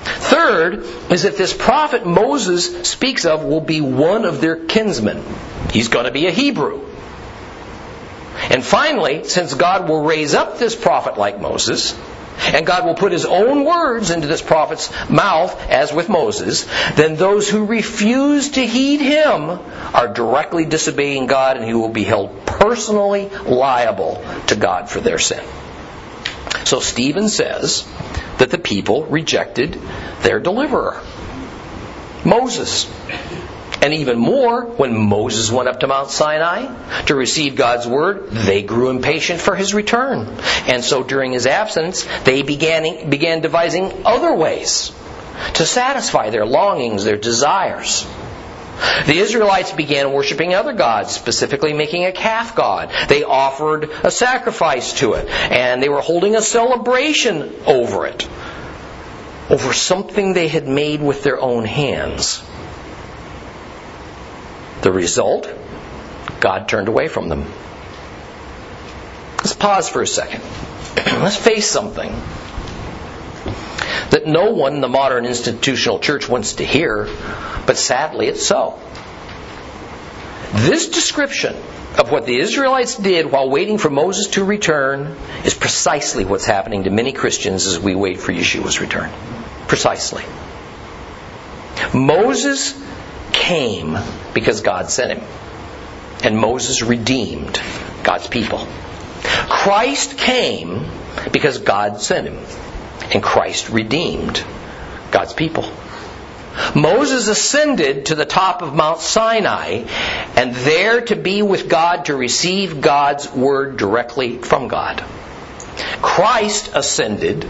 Third 0.04 0.86
is 1.12 1.24
that 1.24 1.38
this 1.38 1.54
prophet 1.54 2.06
Moses 2.06 2.88
speaks 2.90 3.26
of 3.26 3.44
will 3.44 3.62
be 3.62 3.82
one 3.82 4.26
of 4.26 4.42
their 4.42 4.56
kinsmen. 4.56 5.24
He's 5.72 5.90
going 5.90 6.06
to 6.06 6.12
be 6.12 6.28
a 6.28 6.32
Hebrew. 6.32 6.88
And 8.50 8.64
finally, 8.64 9.24
since 9.26 9.54
God 9.54 9.88
will 9.88 10.04
raise 10.04 10.34
up 10.34 10.58
this 10.58 10.76
prophet 10.76 11.18
like 11.18 11.40
Moses, 11.40 11.94
and 12.38 12.66
God 12.66 12.86
will 12.86 12.96
put 12.96 13.12
his 13.12 13.26
own 13.26 13.66
words 13.66 14.10
into 14.12 14.28
this 14.28 14.42
prophet's 14.42 14.92
mouth, 15.10 15.70
as 15.70 15.94
with 15.94 16.10
Moses, 16.10 16.66
then 16.96 17.16
those 17.16 17.50
who 17.50 17.66
refuse 17.66 18.52
to 18.52 18.66
heed 18.66 19.02
him 19.02 19.50
are 19.50 20.08
directly 20.08 20.66
disobeying 20.66 21.28
God, 21.28 21.58
and 21.58 21.66
he 21.66 21.74
will 21.74 21.90
be 21.90 22.04
held 22.04 22.46
personally 22.46 23.30
liable 23.46 24.24
to 24.48 24.56
God 24.56 24.90
for 24.90 25.00
their 25.00 25.20
sin. 25.20 25.44
So 26.66 26.80
Stephen 26.80 27.30
says 27.30 27.88
that 28.38 28.50
the 28.50 28.58
people 28.58 29.06
rejected 29.06 29.80
their 30.22 30.40
deliverer, 30.40 31.02
Moses. 32.24 32.86
And 33.82 33.96
even 33.96 34.20
more, 34.20 34.66
when 34.66 34.96
Moses 34.96 35.52
went 35.52 35.68
up 35.68 35.80
to 35.80 35.88
Mount 35.88 36.12
Sinai 36.12 37.04
to 37.06 37.16
receive 37.16 37.56
God's 37.56 37.88
word, 37.88 38.30
they 38.30 38.62
grew 38.62 38.92
impatient 38.92 39.42
for 39.42 39.56
his 39.56 39.74
return. 39.74 40.28
And 40.68 40.84
so 40.84 41.04
during 41.04 41.32
his 41.32 41.48
absence, 41.48 42.08
they 42.24 42.44
began, 42.44 43.10
began 43.10 43.42
devising 43.42 44.06
other 44.06 44.36
ways 44.36 44.92
to 45.56 45.66
satisfy 45.66 46.30
their 46.30 46.46
longings, 46.46 47.04
their 47.04 47.18
desires. 47.18 48.06
The 49.06 49.18
Israelites 49.18 49.72
began 49.72 50.12
worshiping 50.12 50.54
other 50.54 50.74
gods, 50.74 51.12
specifically 51.12 51.74
making 51.74 52.06
a 52.06 52.12
calf 52.12 52.56
god. 52.56 52.92
They 53.10 53.24
offered 53.24 53.90
a 54.04 54.12
sacrifice 54.12 54.94
to 55.00 55.14
it, 55.14 55.28
and 55.28 55.82
they 55.82 55.90
were 55.90 56.02
holding 56.02 56.36
a 56.36 56.42
celebration 56.42 57.54
over 57.66 58.06
it, 58.08 58.28
over 59.50 59.74
something 59.74 60.34
they 60.34 60.48
had 60.48 60.68
made 60.68 61.02
with 61.02 61.24
their 61.24 61.40
own 61.40 61.66
hands. 61.66 62.44
The 64.82 64.92
result? 64.92 65.52
God 66.40 66.68
turned 66.68 66.88
away 66.88 67.08
from 67.08 67.30
them. 67.30 67.46
Let's 69.38 69.54
pause 69.54 69.90
for 69.90 70.02
a 70.02 70.08
second. 70.08 70.42
Let's 70.96 71.38
face 71.38 71.68
something 71.68 72.12
that 74.12 74.28
no 74.28 74.52
one 74.52 74.76
in 74.76 74.82
the 74.82 74.90
modern 74.90 75.26
institutional 75.26 76.00
church 76.00 76.28
wants 76.28 76.56
to 76.56 76.66
hear, 76.66 77.06
but 77.66 77.78
sadly 77.78 78.28
it's 78.28 78.46
so. 78.46 78.80
This 80.54 80.90
description 80.90 81.56
of 81.98 82.12
what 82.12 82.26
the 82.26 82.38
Israelites 82.38 82.98
did 82.98 83.32
while 83.32 83.50
waiting 83.50 83.78
for 83.78 83.90
Moses 83.90 84.28
to 84.34 84.44
return 84.44 85.16
is 85.46 85.54
precisely 85.54 86.26
what's 86.26 86.46
happening 86.46 86.84
to 86.84 86.90
many 86.90 87.14
Christians 87.14 87.68
as 87.68 87.80
we 87.80 87.96
wait 87.96 88.20
for 88.20 88.32
Yeshua's 88.32 88.82
return. 88.82 89.10
Precisely. 89.68 90.24
Moses 91.94 92.74
came 93.42 93.98
because 94.36 94.62
God 94.62 94.90
sent 94.92 95.18
him. 95.18 95.28
And 96.24 96.38
Moses 96.38 96.84
redeemed 96.84 97.60
God's 98.04 98.28
people. 98.28 98.68
Christ 99.50 100.18
came 100.18 100.86
because 101.32 101.58
God 101.58 102.02
sent 102.02 102.28
him. 102.28 102.38
And 103.12 103.24
Christ 103.24 103.70
redeemed 103.70 104.44
God's 105.10 105.34
people. 105.34 105.70
Moses 106.76 107.28
ascended 107.28 108.08
to 108.08 108.16
the 108.16 108.26
top 108.26 108.62
of 108.62 108.76
Mount 108.76 109.00
Sinai 109.00 109.86
and 110.36 110.54
there 110.54 111.02
to 111.02 111.16
be 111.16 111.42
with 111.42 111.68
God 111.68 112.06
to 112.06 112.16
receive 112.16 112.80
God's 112.80 113.32
word 113.34 113.78
directly 113.78 114.38
from 114.38 114.68
God. 114.68 115.04
Christ 116.02 116.72
ascended 116.76 117.48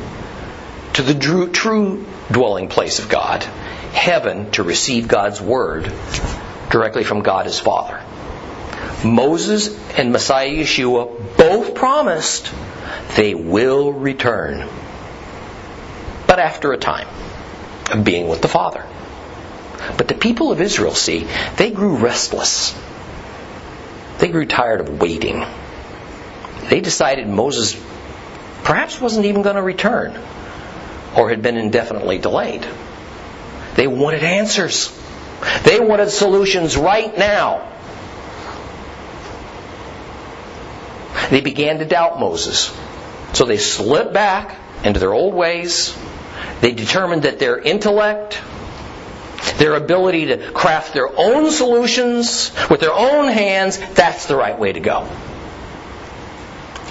to 0.94 1.02
the 1.02 1.50
true 1.50 2.06
dwelling 2.32 2.70
place 2.70 3.00
of 3.00 3.10
God 3.10 3.46
heaven 3.94 4.52
to 4.52 4.64
receive 4.64 5.08
God's 5.08 5.42
word 5.42 5.92
directly 6.70 7.04
from 7.04 7.22
God 7.22 7.46
his 7.46 7.60
Father. 7.60 8.02
Moses 9.04 9.78
and 9.98 10.12
Messiah 10.12 10.50
Yeshua 10.50 11.38
both 11.38 11.76
promised 11.76 12.52
they 13.16 13.34
will 13.34 13.92
return, 13.92 14.68
but 16.28 16.40
after 16.40 16.72
a 16.72 16.78
time 16.78 17.08
of 17.92 18.04
being 18.04 18.28
with 18.28 18.42
the 18.42 18.48
Father. 18.48 18.86
But 19.98 20.08
the 20.08 20.16
people 20.16 20.52
of 20.52 20.62
Israel, 20.62 20.94
see, 20.94 21.28
they 21.58 21.72
grew 21.72 21.98
restless. 21.98 22.76
They 24.20 24.30
grew 24.30 24.46
tired 24.46 24.82
of 24.82 25.02
waiting. 25.02 25.44
They 26.70 26.80
decided 26.80 27.28
Moses 27.28 27.76
perhaps 28.64 29.02
wasn't 29.02 29.26
even 29.26 29.42
going 29.42 29.56
to 29.56 29.62
return 29.62 30.18
or 31.18 31.30
had 31.30 31.42
been 31.42 31.58
indefinitely 31.58 32.20
delayed. 32.20 32.66
They 33.75 33.88
wanted 33.88 34.24
answers. 34.24 34.98
They 35.63 35.80
wanted 35.80 36.10
solutions 36.10 36.78
right 36.78 37.18
now. 37.18 37.68
They 41.30 41.42
began 41.42 41.80
to 41.80 41.86
doubt 41.86 42.20
Moses. 42.20 42.75
So 43.34 43.46
they 43.46 43.58
slipped 43.58 44.13
back 44.13 44.58
into 44.84 45.00
their 45.00 45.13
old 45.13 45.34
ways. 45.34 45.96
They 46.60 46.74
determined 46.74 47.24
that 47.24 47.40
their 47.40 47.58
intellect, 47.58 48.42
their 49.58 49.75
ability 49.75 50.28
to 50.28 50.51
craft 50.51 50.94
their 50.94 51.08
own 51.18 51.51
solutions 51.51 52.51
with 52.70 52.82
their 52.82 52.94
own 52.94 53.30
hands, 53.30 53.80
that's 53.94 54.25
the 54.25 54.36
right 54.36 54.58
way 54.58 54.74
to 54.74 54.80
go. 54.80 55.08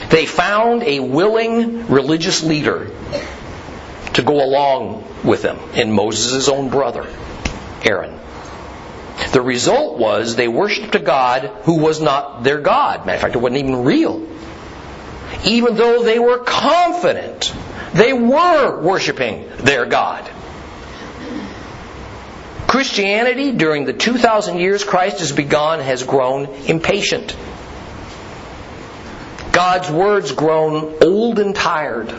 They 0.08 0.26
found 0.26 0.82
a 0.82 1.00
willing 1.00 1.86
religious 1.88 2.42
leader 2.42 2.90
to 4.20 4.26
go 4.26 4.44
along 4.44 5.04
with 5.24 5.42
them 5.42 5.58
in 5.74 5.92
Moses' 5.92 6.48
own 6.48 6.68
brother, 6.68 7.06
Aaron. 7.82 8.18
The 9.32 9.42
result 9.42 9.98
was 9.98 10.36
they 10.36 10.48
worshiped 10.48 10.94
a 10.94 10.98
God 10.98 11.50
who 11.62 11.78
was 11.78 12.00
not 12.00 12.42
their 12.42 12.60
God. 12.60 13.06
Matter 13.06 13.16
of 13.16 13.22
fact, 13.22 13.34
it 13.34 13.38
wasn't 13.38 13.58
even 13.58 13.84
real. 13.84 14.26
Even 15.44 15.76
though 15.76 16.02
they 16.02 16.18
were 16.18 16.38
confident 16.38 17.52
they 17.92 18.12
were 18.12 18.80
worshiping 18.80 19.48
their 19.58 19.86
God. 19.86 20.30
Christianity, 22.68 23.52
during 23.52 23.84
the 23.84 23.92
2,000 23.92 24.58
years 24.58 24.84
Christ 24.84 25.18
has 25.18 25.32
begun, 25.32 25.80
has 25.80 26.04
grown 26.04 26.46
impatient. 26.66 27.34
God's 29.50 29.90
word's 29.90 30.30
grown 30.30 31.02
old 31.02 31.40
and 31.40 31.54
tired 31.54 32.14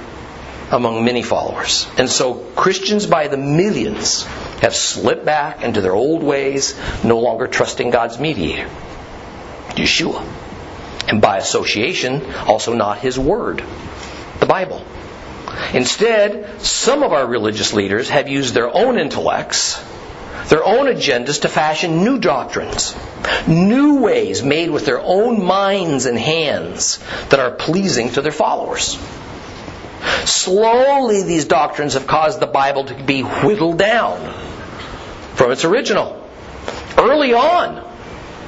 among 0.71 1.03
many 1.03 1.21
followers. 1.21 1.87
And 1.97 2.09
so 2.09 2.33
Christians 2.33 3.05
by 3.05 3.27
the 3.27 3.37
millions 3.37 4.23
have 4.61 4.75
slipped 4.75 5.25
back 5.25 5.63
into 5.63 5.81
their 5.81 5.93
old 5.93 6.23
ways, 6.23 6.79
no 7.03 7.19
longer 7.19 7.47
trusting 7.47 7.89
God's 7.89 8.19
mediator, 8.19 8.69
Yeshua. 9.71 10.25
And 11.07 11.21
by 11.21 11.37
association, 11.37 12.33
also 12.45 12.73
not 12.73 12.99
his 12.99 13.19
word, 13.19 13.63
the 14.39 14.45
Bible. 14.45 14.85
Instead, 15.73 16.61
some 16.61 17.03
of 17.03 17.11
our 17.11 17.27
religious 17.27 17.73
leaders 17.73 18.09
have 18.09 18.29
used 18.29 18.53
their 18.53 18.73
own 18.73 18.97
intellects, 18.97 19.83
their 20.47 20.63
own 20.63 20.85
agendas 20.85 21.41
to 21.41 21.49
fashion 21.49 22.03
new 22.03 22.17
doctrines, 22.17 22.95
new 23.47 23.99
ways 23.99 24.43
made 24.43 24.69
with 24.69 24.85
their 24.85 24.99
own 24.99 25.43
minds 25.43 26.05
and 26.05 26.17
hands 26.17 26.99
that 27.29 27.39
are 27.39 27.51
pleasing 27.51 28.09
to 28.11 28.21
their 28.21 28.31
followers. 28.31 28.97
Slowly, 30.25 31.23
these 31.23 31.45
doctrines 31.45 31.93
have 31.93 32.07
caused 32.07 32.39
the 32.39 32.47
Bible 32.47 32.85
to 32.85 32.93
be 32.93 33.21
whittled 33.21 33.77
down 33.77 34.33
from 35.35 35.51
its 35.51 35.65
original. 35.65 36.17
Early 36.97 37.33
on, 37.33 37.87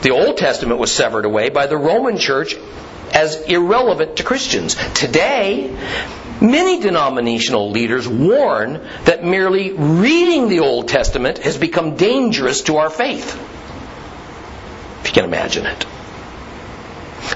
the 0.01 0.11
Old 0.11 0.37
Testament 0.37 0.79
was 0.79 0.91
severed 0.91 1.25
away 1.25 1.49
by 1.49 1.67
the 1.67 1.77
Roman 1.77 2.17
Church 2.17 2.55
as 3.13 3.41
irrelevant 3.43 4.17
to 4.17 4.23
Christians. 4.23 4.75
Today, 4.93 5.75
many 6.41 6.79
denominational 6.79 7.71
leaders 7.71 8.07
warn 8.07 8.81
that 9.05 9.23
merely 9.23 9.71
reading 9.71 10.49
the 10.49 10.59
Old 10.59 10.87
Testament 10.87 11.37
has 11.39 11.57
become 11.57 11.95
dangerous 11.95 12.63
to 12.63 12.77
our 12.77 12.89
faith. 12.89 13.35
If 15.01 15.07
you 15.07 15.13
can 15.13 15.25
imagine 15.25 15.65
it. 15.65 15.85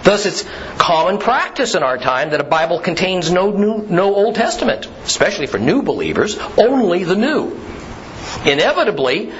Thus, 0.04 0.26
it's 0.26 0.46
common 0.78 1.18
practice 1.18 1.76
in 1.76 1.84
our 1.84 1.98
time 1.98 2.32
that 2.32 2.40
a 2.40 2.46
Bible 2.46 2.80
contains 2.80 3.32
no, 3.32 3.52
new, 3.52 3.86
no 3.88 4.16
Old 4.16 4.36
Testament, 4.36 4.88
especially 5.04 5.48
for 5.48 5.58
new 5.58 5.82
believers, 5.82 6.38
only 6.58 7.04
the 7.04 7.16
New. 7.16 7.60
Inevitably, 8.46 9.32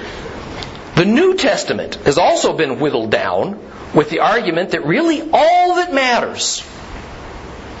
the 0.94 1.04
New 1.04 1.36
Testament 1.36 1.94
has 1.96 2.18
also 2.18 2.56
been 2.56 2.80
whittled 2.80 3.10
down 3.10 3.58
with 3.94 4.10
the 4.10 4.20
argument 4.20 4.70
that 4.70 4.84
really 4.84 5.22
all 5.32 5.76
that 5.76 5.94
matters 5.94 6.64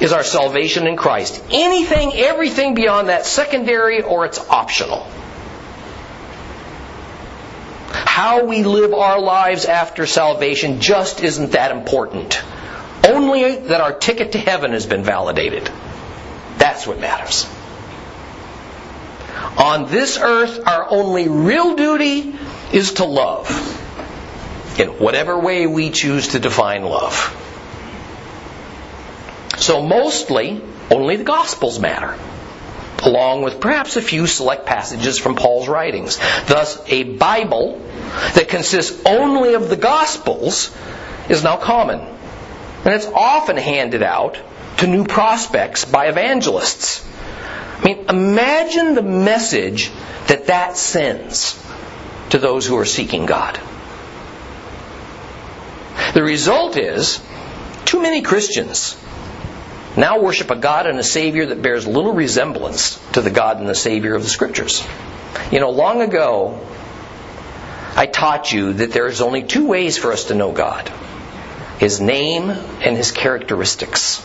is 0.00 0.12
our 0.12 0.22
salvation 0.22 0.86
in 0.86 0.96
Christ. 0.96 1.42
Anything, 1.50 2.12
everything 2.14 2.74
beyond 2.74 3.08
that 3.08 3.26
secondary 3.26 4.02
or 4.02 4.24
it's 4.24 4.38
optional. 4.38 5.06
How 7.88 8.44
we 8.44 8.62
live 8.62 8.94
our 8.94 9.20
lives 9.20 9.64
after 9.64 10.06
salvation 10.06 10.80
just 10.80 11.22
isn't 11.22 11.52
that 11.52 11.72
important. 11.72 12.42
Only 13.06 13.56
that 13.56 13.80
our 13.80 13.92
ticket 13.92 14.32
to 14.32 14.38
heaven 14.38 14.72
has 14.72 14.86
been 14.86 15.02
validated. 15.02 15.70
That's 16.58 16.86
what 16.86 17.00
matters. 17.00 17.48
On 19.56 19.90
this 19.90 20.18
earth, 20.18 20.66
our 20.66 20.88
only 20.90 21.28
real 21.28 21.74
duty 21.74 22.34
is 22.72 22.94
to 22.94 23.04
love. 23.04 23.48
In 24.78 24.90
whatever 24.90 25.38
way 25.38 25.66
we 25.66 25.90
choose 25.90 26.28
to 26.28 26.38
define 26.38 26.82
love. 26.82 27.34
So 29.58 29.82
mostly, 29.82 30.62
only 30.90 31.16
the 31.16 31.24
Gospels 31.24 31.80
matter, 31.80 32.16
along 33.02 33.42
with 33.42 33.60
perhaps 33.60 33.96
a 33.96 34.02
few 34.02 34.26
select 34.26 34.66
passages 34.66 35.18
from 35.18 35.34
Paul's 35.34 35.68
writings. 35.68 36.16
Thus, 36.46 36.80
a 36.86 37.02
Bible 37.02 37.80
that 38.34 38.48
consists 38.48 39.02
only 39.04 39.54
of 39.54 39.68
the 39.68 39.76
Gospels 39.76 40.74
is 41.28 41.42
now 41.42 41.56
common. 41.56 42.00
And 42.88 42.94
it's 42.94 43.04
often 43.04 43.58
handed 43.58 44.02
out 44.02 44.38
to 44.78 44.86
new 44.86 45.04
prospects 45.04 45.84
by 45.84 46.06
evangelists. 46.06 47.06
I 47.80 47.84
mean, 47.84 48.06
imagine 48.08 48.94
the 48.94 49.02
message 49.02 49.90
that 50.28 50.46
that 50.46 50.78
sends 50.78 51.62
to 52.30 52.38
those 52.38 52.64
who 52.64 52.78
are 52.78 52.86
seeking 52.86 53.26
God. 53.26 53.60
The 56.14 56.22
result 56.22 56.78
is 56.78 57.22
too 57.84 58.00
many 58.00 58.22
Christians 58.22 58.96
now 59.94 60.20
worship 60.20 60.50
a 60.50 60.56
God 60.56 60.86
and 60.86 60.98
a 60.98 61.04
Savior 61.04 61.44
that 61.44 61.60
bears 61.60 61.86
little 61.86 62.14
resemblance 62.14 62.98
to 63.10 63.20
the 63.20 63.30
God 63.30 63.58
and 63.58 63.68
the 63.68 63.74
Savior 63.74 64.14
of 64.14 64.22
the 64.22 64.30
Scriptures. 64.30 64.82
You 65.52 65.60
know, 65.60 65.68
long 65.68 66.00
ago, 66.00 66.66
I 67.94 68.06
taught 68.06 68.50
you 68.50 68.72
that 68.72 68.92
there 68.92 69.08
is 69.08 69.20
only 69.20 69.42
two 69.42 69.66
ways 69.66 69.98
for 69.98 70.10
us 70.10 70.28
to 70.28 70.34
know 70.34 70.52
God 70.52 70.90
His 71.78 72.00
name 72.00 72.50
and 72.50 72.96
His 72.96 73.12
characteristics. 73.12 74.20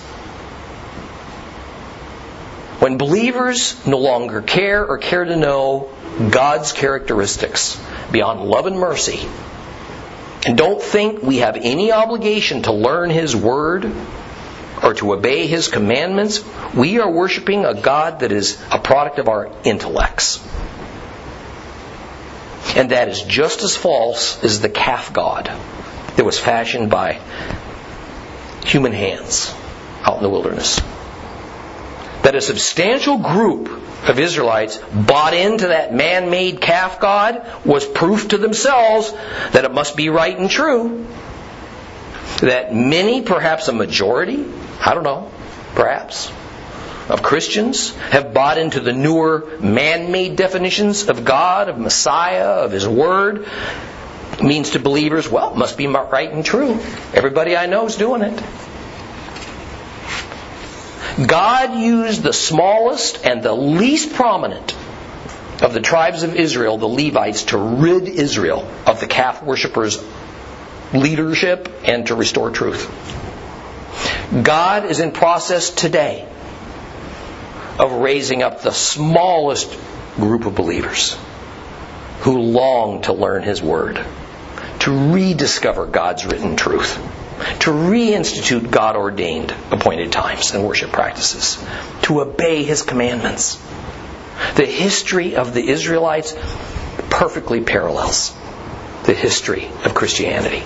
When 2.80 2.98
believers 2.98 3.86
no 3.86 4.00
longer 4.00 4.42
care 4.42 4.86
or 4.86 4.98
care 4.98 5.24
to 5.24 5.36
know 5.36 5.90
God's 6.32 6.74
characteristics 6.74 7.80
beyond 8.12 8.42
love 8.42 8.66
and 8.66 8.78
mercy, 8.78 9.20
and 10.46 10.58
don't 10.58 10.82
think 10.82 11.22
we 11.22 11.38
have 11.38 11.56
any 11.56 11.92
obligation 11.92 12.64
to 12.64 12.74
learn 12.74 13.12
His 13.12 13.36
Word 13.36 13.90
or 14.82 14.96
to 14.96 15.14
obey 15.14 15.46
His 15.46 15.68
commandments, 15.68 16.44
we 16.74 17.00
are 17.00 17.10
worshiping 17.10 17.66
a 17.66 17.76
God 17.76 18.22
that 18.22 18.32
is 18.32 18.60
a 18.72 18.80
product 18.80 19.20
of 19.20 19.30
our 19.30 19.50
intellects. 19.64 20.46
And 22.76 22.90
that 22.90 23.10
is 23.10 23.22
just 23.22 23.62
as 23.62 23.78
false 23.78 24.44
as 24.44 24.60
the 24.60 24.70
calf 24.70 25.14
god 25.14 25.52
that 26.16 26.26
was 26.26 26.40
fashioned 26.40 26.90
by 26.90 27.20
human 28.66 28.92
hands 28.92 29.54
out 30.04 30.18
in 30.18 30.24
the 30.24 30.30
wilderness. 30.30 30.82
That 32.24 32.36
a 32.36 32.42
substantial 32.42 33.18
group 33.18 33.70
of 34.08 34.20
Israelites 34.20 34.78
bought 34.78 35.34
into 35.34 35.68
that 35.68 35.94
man 35.94 36.30
made 36.30 36.62
calf 36.62 37.00
god 37.00 37.46
was 37.66 37.86
proof 37.86 38.30
to 38.30 38.38
themselves 38.38 39.12
that 39.52 39.66
it 39.66 39.74
must 39.74 39.96
be 39.96 40.10
right 40.10 40.38
and 40.38 40.50
true. 40.50 41.06
That 42.40 42.74
many, 42.74 43.22
perhaps 43.22 43.68
a 43.68 43.74
majority, 43.74 44.46
I 44.86 44.94
don't 44.94 45.04
know, 45.04 45.32
perhaps, 45.76 46.32
of 47.10 47.22
Christians 47.22 47.94
have 47.96 48.34
bought 48.34 48.58
into 48.58 48.80
the 48.80 48.94
newer 48.94 49.58
man 49.60 50.12
made 50.12 50.36
definitions 50.36 51.10
of 51.10 51.26
God, 51.26 51.70
of 51.70 51.78
Messiah, 51.78 52.64
of 52.64 52.72
His 52.72 52.88
Word. 52.88 53.48
Means 54.42 54.72
to 54.72 54.80
believers, 54.80 55.30
well, 55.30 55.52
it 55.52 55.58
must 55.58 55.78
be 55.78 55.88
right 55.88 56.32
and 56.32 56.46
true. 56.46 56.80
Everybody 57.14 57.56
I 57.56 57.68
know 57.68 57.86
is 57.86 57.96
doing 57.96 58.22
it. 58.22 58.44
God 61.28 61.76
used 61.76 62.24
the 62.24 62.34
smallest 62.34 63.26
and 63.26 63.44
the 63.44 63.54
least 63.54 64.14
prominent 64.14 64.76
of 65.62 65.74
the 65.74 65.80
tribes 65.80 66.24
of 66.24 66.36
Israel, 66.36 66.78
the 66.78 66.88
Levites, 66.88 67.44
to 67.46 67.58
rid 67.58 68.08
Israel 68.08 68.68
of 68.88 69.00
the 69.00 69.08
calf 69.08 69.44
worshippers' 69.44 70.04
leadership 70.94 71.70
and 71.86 72.08
to 72.08 72.16
restore 72.16 72.50
truth. 72.50 72.90
God 74.44 74.86
is 74.86 75.00
in 75.00 75.12
process 75.12 75.70
today 75.70 76.28
of 77.80 77.92
raising 77.92 78.42
up 78.42 78.62
the 78.62 78.72
smallest 78.72 79.78
group 80.16 80.46
of 80.46 80.56
believers 80.56 81.18
who 82.22 82.40
long 82.40 83.02
to 83.04 83.14
learn 83.14 83.44
His 83.44 83.62
Word, 83.62 84.04
to 84.84 85.14
rediscover 85.14 85.86
God's 85.86 86.26
written 86.26 86.56
truth 86.56 86.98
to 87.60 87.72
reinstitute 87.72 88.70
God 88.70 88.96
ordained 88.96 89.54
appointed 89.72 90.12
times 90.12 90.54
and 90.54 90.66
worship 90.66 90.92
practices, 90.92 91.64
to 92.04 92.22
obey 92.22 92.64
His 92.64 92.82
commandments. 92.82 93.56
The 94.56 94.66
history 94.66 95.36
of 95.36 95.54
the 95.54 95.68
Israelites 95.68 96.36
perfectly 97.10 97.62
parallels 97.62 98.36
the 99.06 99.14
history 99.14 99.70
of 99.84 99.94
Christianity. 99.94 100.64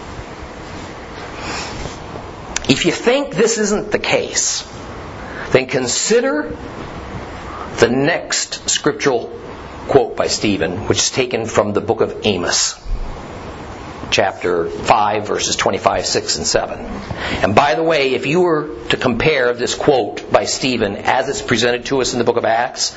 If 2.69 2.85
you 2.85 2.91
think 2.91 3.35
this 3.35 3.57
isn't 3.57 3.91
the 3.91 3.99
case, 3.99 4.67
then 5.51 5.67
consider 5.67 6.55
the 7.79 7.89
next 7.89 8.69
scriptural 8.69 9.27
quote 9.87 10.15
by 10.15 10.27
Stephen, 10.27 10.87
which 10.87 10.97
is 10.97 11.11
taken 11.11 11.45
from 11.45 11.73
the 11.73 11.81
book 11.81 12.01
of 12.01 12.25
Amos 12.25 12.75
chapter 14.11 14.69
5, 14.69 15.27
verses 15.27 15.55
25, 15.55 16.05
6, 16.05 16.37
and 16.37 16.47
7. 16.47 16.79
And 16.79 17.55
by 17.55 17.75
the 17.75 17.83
way, 17.83 18.13
if 18.13 18.25
you 18.25 18.41
were 18.41 18.85
to 18.89 18.97
compare 18.97 19.53
this 19.53 19.75
quote 19.75 20.31
by 20.31 20.45
Stephen 20.45 20.95
as 20.95 21.29
it's 21.29 21.41
presented 21.41 21.85
to 21.85 22.01
us 22.01 22.13
in 22.13 22.19
the 22.19 22.25
book 22.25 22.37
of 22.37 22.45
Acts 22.45 22.95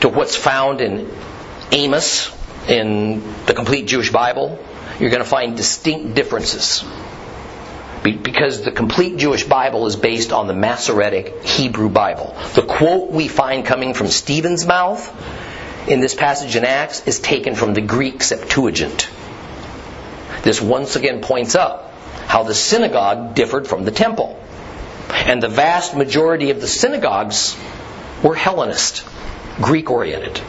to 0.00 0.08
what's 0.08 0.36
found 0.36 0.80
in 0.80 1.10
Amos 1.72 2.34
in 2.68 3.22
the 3.46 3.54
complete 3.54 3.86
Jewish 3.86 4.10
Bible, 4.10 4.58
you're 5.00 5.10
going 5.10 5.22
to 5.22 5.28
find 5.28 5.56
distinct 5.56 6.14
differences. 6.14 6.84
Because 8.02 8.62
the 8.62 8.70
complete 8.70 9.18
Jewish 9.18 9.44
Bible 9.44 9.86
is 9.86 9.96
based 9.96 10.32
on 10.32 10.46
the 10.46 10.54
Masoretic 10.54 11.44
Hebrew 11.44 11.88
Bible. 11.88 12.34
The 12.54 12.62
quote 12.62 13.10
we 13.10 13.28
find 13.28 13.66
coming 13.66 13.92
from 13.92 14.06
Stephen's 14.06 14.66
mouth 14.66 15.02
in 15.88 16.00
this 16.00 16.14
passage 16.14 16.54
in 16.56 16.64
Acts 16.64 17.06
is 17.06 17.18
taken 17.18 17.54
from 17.54 17.74
the 17.74 17.80
Greek 17.80 18.22
Septuagint. 18.22 19.10
This 20.42 20.60
once 20.60 20.96
again 20.96 21.20
points 21.20 21.56
out 21.56 21.90
how 22.26 22.42
the 22.42 22.54
synagogue 22.54 23.34
differed 23.34 23.66
from 23.66 23.84
the 23.84 23.90
temple. 23.90 24.38
And 25.10 25.42
the 25.42 25.48
vast 25.48 25.96
majority 25.96 26.50
of 26.50 26.60
the 26.60 26.68
synagogues 26.68 27.56
were 28.22 28.34
Hellenist, 28.34 29.06
Greek 29.60 29.90
oriented. 29.90 30.40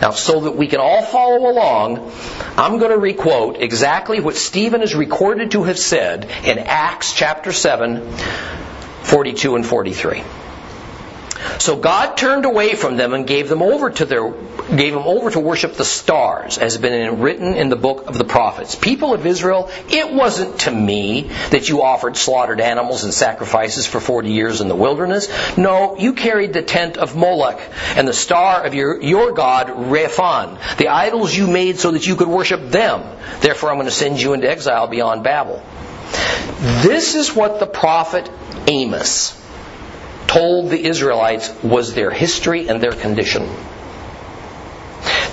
Now, 0.00 0.12
so 0.12 0.40
that 0.40 0.56
we 0.56 0.66
can 0.66 0.80
all 0.80 1.02
follow 1.02 1.50
along, 1.50 2.12
I'm 2.56 2.78
going 2.78 2.90
to 2.90 2.98
requote 2.98 3.58
exactly 3.60 4.20
what 4.20 4.36
Stephen 4.36 4.82
is 4.82 4.94
recorded 4.94 5.50
to 5.50 5.64
have 5.64 5.78
said 5.78 6.24
in 6.44 6.58
Acts 6.58 7.12
chapter 7.12 7.52
7, 7.52 8.10
42 9.02 9.56
and 9.56 9.66
43. 9.66 10.22
So 11.58 11.76
God 11.76 12.16
turned 12.16 12.44
away 12.44 12.74
from 12.74 12.96
them 12.96 13.14
and 13.14 13.26
gave 13.26 13.48
them 13.48 13.62
over 13.62 13.90
to 13.90 14.04
their 14.04 14.30
gave 14.76 14.92
them 14.92 15.04
over 15.04 15.30
to 15.30 15.40
worship 15.40 15.74
the 15.74 15.84
stars, 15.84 16.58
as 16.58 16.74
has 16.74 16.78
been 16.78 17.20
written 17.20 17.54
in 17.54 17.68
the 17.68 17.76
book 17.76 18.06
of 18.06 18.16
the 18.18 18.24
prophets. 18.24 18.74
People 18.74 19.14
of 19.14 19.26
Israel, 19.26 19.70
it 19.88 20.12
wasn't 20.12 20.60
to 20.60 20.70
me 20.70 21.30
that 21.50 21.68
you 21.68 21.82
offered 21.82 22.16
slaughtered 22.16 22.60
animals 22.60 23.04
and 23.04 23.12
sacrifices 23.12 23.86
for 23.86 24.00
forty 24.00 24.32
years 24.32 24.60
in 24.60 24.68
the 24.68 24.76
wilderness. 24.76 25.28
No, 25.56 25.96
you 25.96 26.12
carried 26.12 26.52
the 26.52 26.62
tent 26.62 26.96
of 26.96 27.16
Moloch 27.16 27.60
and 27.96 28.06
the 28.06 28.12
star 28.12 28.64
of 28.64 28.74
your, 28.74 29.00
your 29.02 29.32
god 29.32 29.68
Rephan, 29.68 30.58
the 30.76 30.88
idols 30.88 31.34
you 31.34 31.46
made 31.46 31.78
so 31.78 31.92
that 31.92 32.06
you 32.06 32.16
could 32.16 32.28
worship 32.28 32.70
them. 32.70 33.02
Therefore 33.40 33.70
I'm 33.70 33.76
going 33.76 33.86
to 33.86 33.92
send 33.92 34.20
you 34.20 34.34
into 34.34 34.48
exile 34.48 34.86
beyond 34.88 35.24
Babel. 35.24 35.62
This 36.82 37.14
is 37.14 37.34
what 37.34 37.58
the 37.58 37.66
prophet 37.66 38.30
Amos 38.66 39.39
told 40.26 40.70
the 40.70 40.80
Israelites 40.80 41.52
was 41.62 41.94
their 41.94 42.10
history 42.10 42.68
and 42.68 42.80
their 42.80 42.92
condition. 42.92 43.48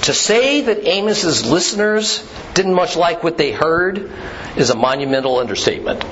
To 0.04 0.14
say 0.14 0.62
that 0.62 0.88
Amos's 0.88 1.46
listeners 1.46 2.28
didn't 2.54 2.74
much 2.74 2.96
like 2.96 3.24
what 3.24 3.38
they 3.38 3.52
heard 3.52 4.12
is 4.56 4.70
a 4.70 4.76
monumental 4.76 5.38
understatement. 5.38 6.04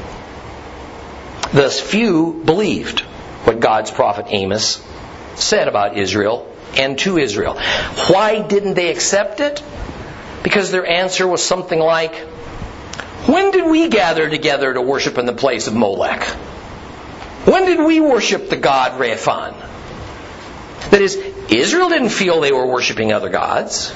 Thus, 1.53 1.79
few 1.79 2.41
believed 2.43 2.99
what 3.45 3.59
God's 3.59 3.91
prophet 3.91 4.25
Amos 4.29 4.85
said 5.35 5.67
about 5.67 5.97
Israel 5.97 6.51
and 6.77 6.99
to 6.99 7.17
Israel. 7.17 7.57
Why 8.09 8.41
didn't 8.41 8.73
they 8.73 8.89
accept 8.89 9.39
it? 9.39 9.63
Because 10.43 10.71
their 10.71 10.85
answer 10.85 11.27
was 11.27 11.43
something 11.43 11.79
like, 11.79 12.15
When 13.27 13.51
did 13.51 13.65
we 13.65 13.87
gather 13.87 14.29
together 14.29 14.73
to 14.73 14.81
worship 14.81 15.17
in 15.17 15.25
the 15.25 15.33
place 15.33 15.67
of 15.67 15.73
Molech? 15.73 16.27
When 17.45 17.65
did 17.65 17.79
we 17.79 17.99
worship 17.99 18.49
the 18.49 18.57
god 18.57 18.99
Rephan? 18.99 19.53
That 20.89 21.01
is, 21.01 21.15
Israel 21.49 21.89
didn't 21.89 22.09
feel 22.09 22.41
they 22.41 22.51
were 22.51 22.65
worshiping 22.65 23.13
other 23.13 23.29
gods. 23.29 23.93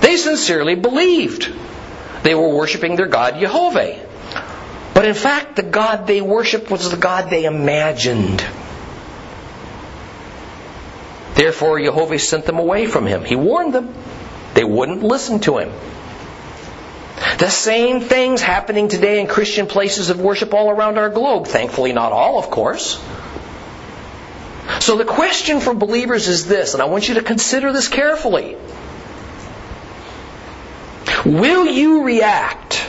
They 0.00 0.16
sincerely 0.16 0.74
believed 0.74 1.52
they 2.22 2.34
were 2.34 2.54
worshiping 2.54 2.96
their 2.96 3.06
god 3.06 3.38
Jehovah. 3.40 4.00
But 4.94 5.04
in 5.04 5.14
fact, 5.14 5.56
the 5.56 5.62
God 5.62 6.06
they 6.06 6.20
worshiped 6.20 6.70
was 6.70 6.90
the 6.90 6.96
God 6.96 7.28
they 7.28 7.44
imagined. 7.44 8.44
Therefore, 11.34 11.78
Jehovah 11.78 12.18
sent 12.18 12.46
them 12.46 12.58
away 12.58 12.86
from 12.86 13.06
him. 13.06 13.24
He 13.24 13.36
warned 13.36 13.74
them. 13.74 13.92
They 14.54 14.64
wouldn't 14.64 15.02
listen 15.02 15.40
to 15.40 15.58
him. 15.58 15.70
The 17.38 17.48
same 17.48 18.00
things 18.00 18.42
happening 18.42 18.88
today 18.88 19.20
in 19.20 19.26
Christian 19.26 19.66
places 19.66 20.10
of 20.10 20.20
worship 20.20 20.52
all 20.52 20.70
around 20.70 20.98
our 20.98 21.08
globe. 21.08 21.46
Thankfully, 21.46 21.92
not 21.92 22.12
all, 22.12 22.38
of 22.38 22.50
course. 22.50 23.02
So 24.80 24.96
the 24.96 25.04
question 25.04 25.60
for 25.60 25.74
believers 25.74 26.28
is 26.28 26.46
this, 26.46 26.74
and 26.74 26.82
I 26.82 26.86
want 26.86 27.08
you 27.08 27.14
to 27.14 27.22
consider 27.22 27.72
this 27.72 27.88
carefully. 27.88 28.56
Will 31.24 31.66
you 31.66 32.04
react 32.04 32.88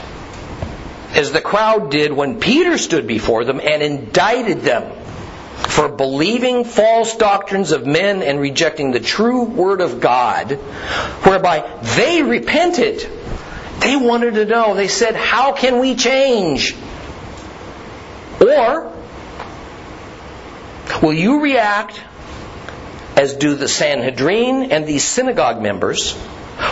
as 1.14 1.32
the 1.32 1.40
crowd 1.40 1.90
did 1.90 2.12
when 2.12 2.38
Peter 2.38 2.78
stood 2.78 3.06
before 3.06 3.44
them 3.44 3.60
and 3.60 3.82
indicted 3.82 4.60
them 4.60 4.92
for 5.56 5.88
believing 5.88 6.64
false 6.64 7.16
doctrines 7.16 7.72
of 7.72 7.86
men 7.86 8.22
and 8.22 8.40
rejecting 8.40 8.92
the 8.92 9.00
true 9.00 9.44
word 9.44 9.80
of 9.80 10.00
God, 10.00 10.52
whereby 10.52 11.80
they 11.96 12.22
repented 12.22 13.17
they 13.80 13.96
wanted 13.96 14.34
to 14.34 14.44
know. 14.44 14.74
They 14.74 14.88
said, 14.88 15.14
How 15.14 15.52
can 15.52 15.78
we 15.78 15.94
change? 15.94 16.74
Or, 18.40 18.92
will 21.02 21.12
you 21.12 21.42
react 21.42 22.02
as 23.16 23.34
do 23.34 23.54
the 23.54 23.68
Sanhedrin 23.68 24.70
and 24.70 24.86
these 24.86 25.04
synagogue 25.04 25.60
members 25.60 26.14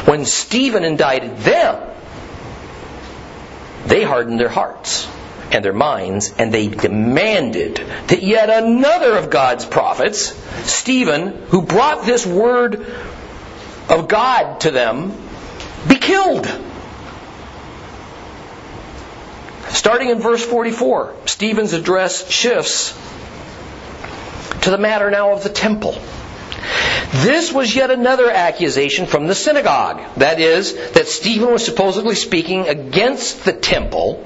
when 0.05 0.25
Stephen 0.25 0.85
indicted 0.85 1.39
them? 1.39 1.91
They 3.87 4.03
hardened 4.03 4.41
their 4.41 4.49
hearts 4.49 5.09
and 5.53 5.65
their 5.65 5.73
minds, 5.73 6.35
and 6.39 6.53
they 6.53 6.69
demanded 6.69 7.77
that 8.09 8.23
yet 8.23 8.51
another 8.51 9.17
of 9.17 9.31
God's 9.31 9.65
prophets, 9.65 10.35
Stephen, 10.69 11.47
who 11.49 11.63
brought 11.63 12.05
this 12.05 12.27
word 12.27 12.85
of 13.89 14.09
God 14.09 14.61
to 14.63 14.73
them, 14.73 15.13
be 15.89 15.97
killed. 15.97 16.47
Starting 19.77 20.09
in 20.09 20.21
verse 20.21 20.43
44, 20.43 21.15
Stephen's 21.27 21.75
address 21.75 22.31
shifts 22.31 22.93
to 24.63 24.71
the 24.71 24.79
matter 24.79 25.11
now 25.11 25.33
of 25.33 25.43
the 25.43 25.51
temple. 25.51 26.01
This 27.13 27.53
was 27.53 27.77
yet 27.77 27.91
another 27.91 28.31
accusation 28.31 29.05
from 29.05 29.27
the 29.27 29.35
synagogue. 29.35 30.01
That 30.17 30.41
is, 30.41 30.93
that 30.93 31.09
Stephen 31.09 31.53
was 31.53 31.63
supposedly 31.63 32.15
speaking 32.15 32.67
against 32.69 33.45
the 33.45 33.53
temple, 33.53 34.25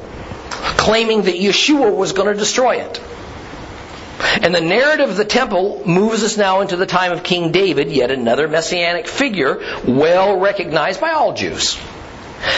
claiming 0.77 1.23
that 1.23 1.35
Yeshua 1.35 1.97
was 1.97 2.13
going 2.13 2.33
to 2.33 2.39
destroy 2.39 2.77
it. 2.77 3.01
And 4.43 4.55
the 4.55 4.61
narrative 4.61 5.11
of 5.11 5.17
the 5.17 5.25
temple 5.25 5.83
moves 5.85 6.23
us 6.23 6.37
now 6.37 6.61
into 6.61 6.77
the 6.77 6.87
time 6.87 7.11
of 7.11 7.25
King 7.25 7.51
David, 7.51 7.91
yet 7.91 8.13
another 8.13 8.47
messianic 8.47 9.09
figure 9.09 9.61
well 9.85 10.39
recognized 10.39 11.01
by 11.01 11.11
all 11.11 11.35
Jews. 11.35 11.77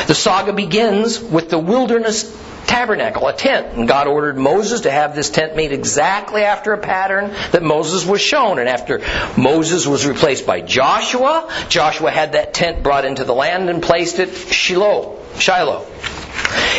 The 0.07 0.15
saga 0.15 0.53
begins 0.53 1.19
with 1.19 1.49
the 1.49 1.59
wilderness 1.59 2.43
tabernacle, 2.73 3.29
a 3.29 3.35
tent. 3.35 3.77
And 3.77 3.87
God 3.87 4.07
ordered 4.07 4.39
Moses 4.39 4.83
to 4.83 4.91
have 4.91 5.15
this 5.15 5.29
tent 5.29 5.57
made 5.57 5.73
exactly 5.73 6.43
after 6.43 6.73
a 6.73 6.79
pattern 6.79 7.31
that 7.53 7.63
Moses 7.63 8.07
was 8.07 8.23
shown. 8.23 8.59
And 8.59 8.69
after 8.69 9.03
Moses 9.37 9.87
was 9.87 10.07
replaced 10.07 10.47
by 10.47 10.63
Joshua, 10.63 11.53
Joshua 11.69 12.11
had 12.11 12.33
that 12.33 12.55
tent 12.55 12.83
brought 12.83 13.05
into 13.05 13.25
the 13.25 13.35
land 13.35 13.69
and 13.69 13.83
placed 13.83 14.19
it 14.19 14.31
Shiloh. 14.31 15.19
Shiloh. 15.39 15.87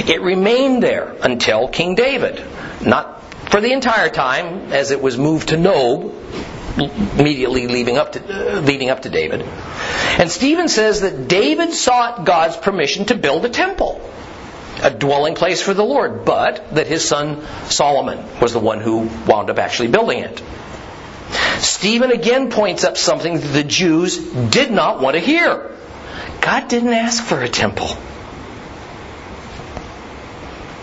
It 0.07 0.21
remained 0.21 0.81
there 0.81 1.15
until 1.21 1.67
King 1.67 1.93
David. 1.93 2.43
Not 2.83 3.21
for 3.51 3.61
the 3.61 3.71
entire 3.71 4.09
time, 4.09 4.73
as 4.73 4.89
it 4.89 4.99
was 4.99 5.15
moved 5.15 5.49
to 5.49 5.57
Nob, 5.57 6.11
immediately 7.19 7.67
leading 7.67 7.99
up 7.99 8.13
to, 8.13 8.57
uh, 8.57 8.61
leading 8.61 8.89
up 8.89 9.03
to 9.03 9.09
David. 9.09 9.43
And 10.17 10.31
Stephen 10.31 10.69
says 10.69 11.01
that 11.01 11.27
David 11.27 11.71
sought 11.73 12.25
God's 12.25 12.57
permission 12.57 13.05
to 13.05 13.15
build 13.15 13.45
a 13.45 13.49
temple 13.49 14.01
a 14.83 14.91
dwelling 14.91 15.35
place 15.35 15.61
for 15.61 15.73
the 15.73 15.83
Lord, 15.83 16.25
but 16.25 16.75
that 16.75 16.87
his 16.87 17.07
son 17.07 17.45
Solomon 17.65 18.19
was 18.39 18.53
the 18.53 18.59
one 18.59 18.81
who 18.81 19.09
wound 19.27 19.49
up 19.49 19.57
actually 19.57 19.87
building 19.87 20.19
it. 20.19 20.43
Stephen 21.59 22.11
again 22.11 22.51
points 22.51 22.83
up 22.83 22.97
something 22.97 23.39
that 23.39 23.47
the 23.47 23.63
Jews 23.63 24.17
did 24.17 24.71
not 24.71 25.01
want 25.01 25.15
to 25.15 25.19
hear. 25.19 25.71
God 26.41 26.67
didn't 26.67 26.93
ask 26.93 27.23
for 27.23 27.41
a 27.41 27.49
temple. 27.49 27.95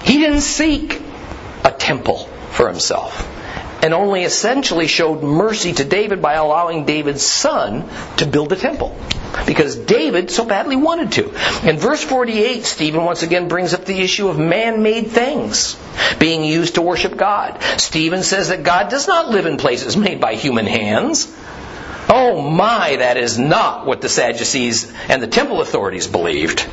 He 0.03 0.19
didn't 0.19 0.41
seek 0.41 1.01
a 1.65 1.71
temple 1.71 2.25
for 2.53 2.67
himself 2.69 3.39
and 3.83 3.95
only 3.95 4.25
essentially 4.25 4.87
showed 4.87 5.23
mercy 5.23 5.73
to 5.73 5.85
David 5.85 6.21
by 6.21 6.35
allowing 6.35 6.85
David's 6.85 7.23
son 7.23 7.88
to 8.16 8.27
build 8.27 8.51
the 8.51 8.57
temple. 8.57 8.97
Because 9.47 9.77
David 9.77 10.31
so 10.31 10.45
badly 10.45 10.77
wanted 10.77 11.12
to. 11.12 11.29
In 11.69 11.79
verse 11.79 12.03
48, 12.03 12.64
Stephen 12.64 13.05
once 13.05 13.23
again 13.23 13.49
brings 13.49 13.75
up 13.75 13.85
the 13.85 14.01
issue 14.01 14.29
of 14.29 14.38
man 14.38 14.83
made 14.83 15.09
things 15.09 15.77
being 16.19 16.45
used 16.45 16.75
to 16.75 16.83
worship 16.83 17.16
God. 17.16 17.62
Stephen 17.79 18.23
says 18.23 18.49
that 18.49 18.64
God 18.64 18.90
does 18.90 19.07
not 19.07 19.31
live 19.31 19.47
in 19.47 19.57
places 19.57 19.97
made 19.97 20.21
by 20.21 20.35
human 20.35 20.66
hands. 20.66 21.33
Oh 22.09 22.43
my, 22.43 22.97
that 22.97 23.16
is 23.16 23.38
not 23.38 23.87
what 23.87 24.01
the 24.01 24.09
Sadducees 24.09 24.93
and 25.09 25.23
the 25.23 25.29
temple 25.29 25.61
authorities 25.61 26.09
believed. 26.09 26.66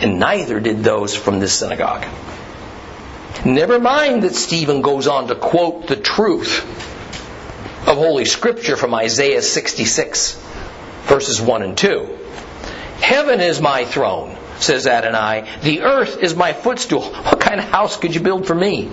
And 0.00 0.18
neither 0.18 0.58
did 0.58 0.82
those 0.82 1.14
from 1.14 1.38
this 1.38 1.52
synagogue. 1.52 2.06
Never 3.44 3.78
mind 3.78 4.24
that 4.24 4.34
Stephen 4.34 4.82
goes 4.82 5.06
on 5.06 5.28
to 5.28 5.34
quote 5.34 5.86
the 5.86 5.96
truth 5.96 6.64
of 7.86 7.96
Holy 7.96 8.24
Scripture 8.24 8.76
from 8.76 8.94
Isaiah 8.94 9.42
66, 9.42 10.34
verses 11.04 11.40
1 11.40 11.62
and 11.62 11.78
2. 11.78 12.18
Heaven 13.00 13.40
is 13.40 13.60
my 13.60 13.84
throne, 13.84 14.36
says 14.58 14.86
Adonai. 14.86 15.48
The 15.62 15.82
earth 15.82 16.18
is 16.20 16.34
my 16.34 16.52
footstool. 16.52 17.02
What 17.02 17.40
kind 17.40 17.60
of 17.60 17.66
house 17.66 17.96
could 17.96 18.14
you 18.14 18.20
build 18.20 18.46
for 18.46 18.54
me? 18.54 18.86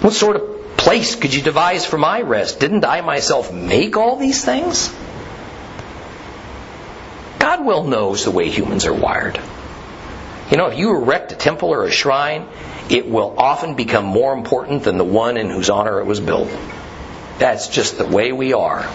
What 0.00 0.12
sort 0.12 0.36
of 0.36 0.76
place 0.76 1.14
could 1.14 1.32
you 1.32 1.40
devise 1.40 1.86
for 1.86 1.98
my 1.98 2.20
rest? 2.20 2.58
Didn't 2.58 2.84
I 2.84 3.00
myself 3.00 3.52
make 3.52 3.96
all 3.96 4.16
these 4.16 4.44
things? 4.44 4.92
God 7.38 7.64
well 7.64 7.84
knows 7.84 8.24
the 8.24 8.32
way 8.32 8.50
humans 8.50 8.86
are 8.86 8.92
wired. 8.92 9.38
You 10.54 10.58
know, 10.58 10.66
if 10.66 10.78
you 10.78 10.94
erect 10.94 11.32
a 11.32 11.34
temple 11.34 11.70
or 11.70 11.84
a 11.84 11.90
shrine, 11.90 12.46
it 12.88 13.10
will 13.10 13.34
often 13.36 13.74
become 13.74 14.04
more 14.04 14.32
important 14.32 14.84
than 14.84 14.98
the 14.98 15.04
one 15.04 15.36
in 15.36 15.50
whose 15.50 15.68
honor 15.68 15.98
it 15.98 16.04
was 16.04 16.20
built. 16.20 16.48
That's 17.40 17.66
just 17.66 17.98
the 17.98 18.06
way 18.06 18.30
we 18.30 18.52
are. 18.52 18.88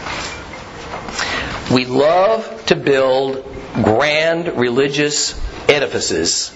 We 1.70 1.84
love 1.84 2.66
to 2.68 2.78
build 2.78 3.44
grand 3.74 4.58
religious 4.58 5.38
edifices 5.68 6.56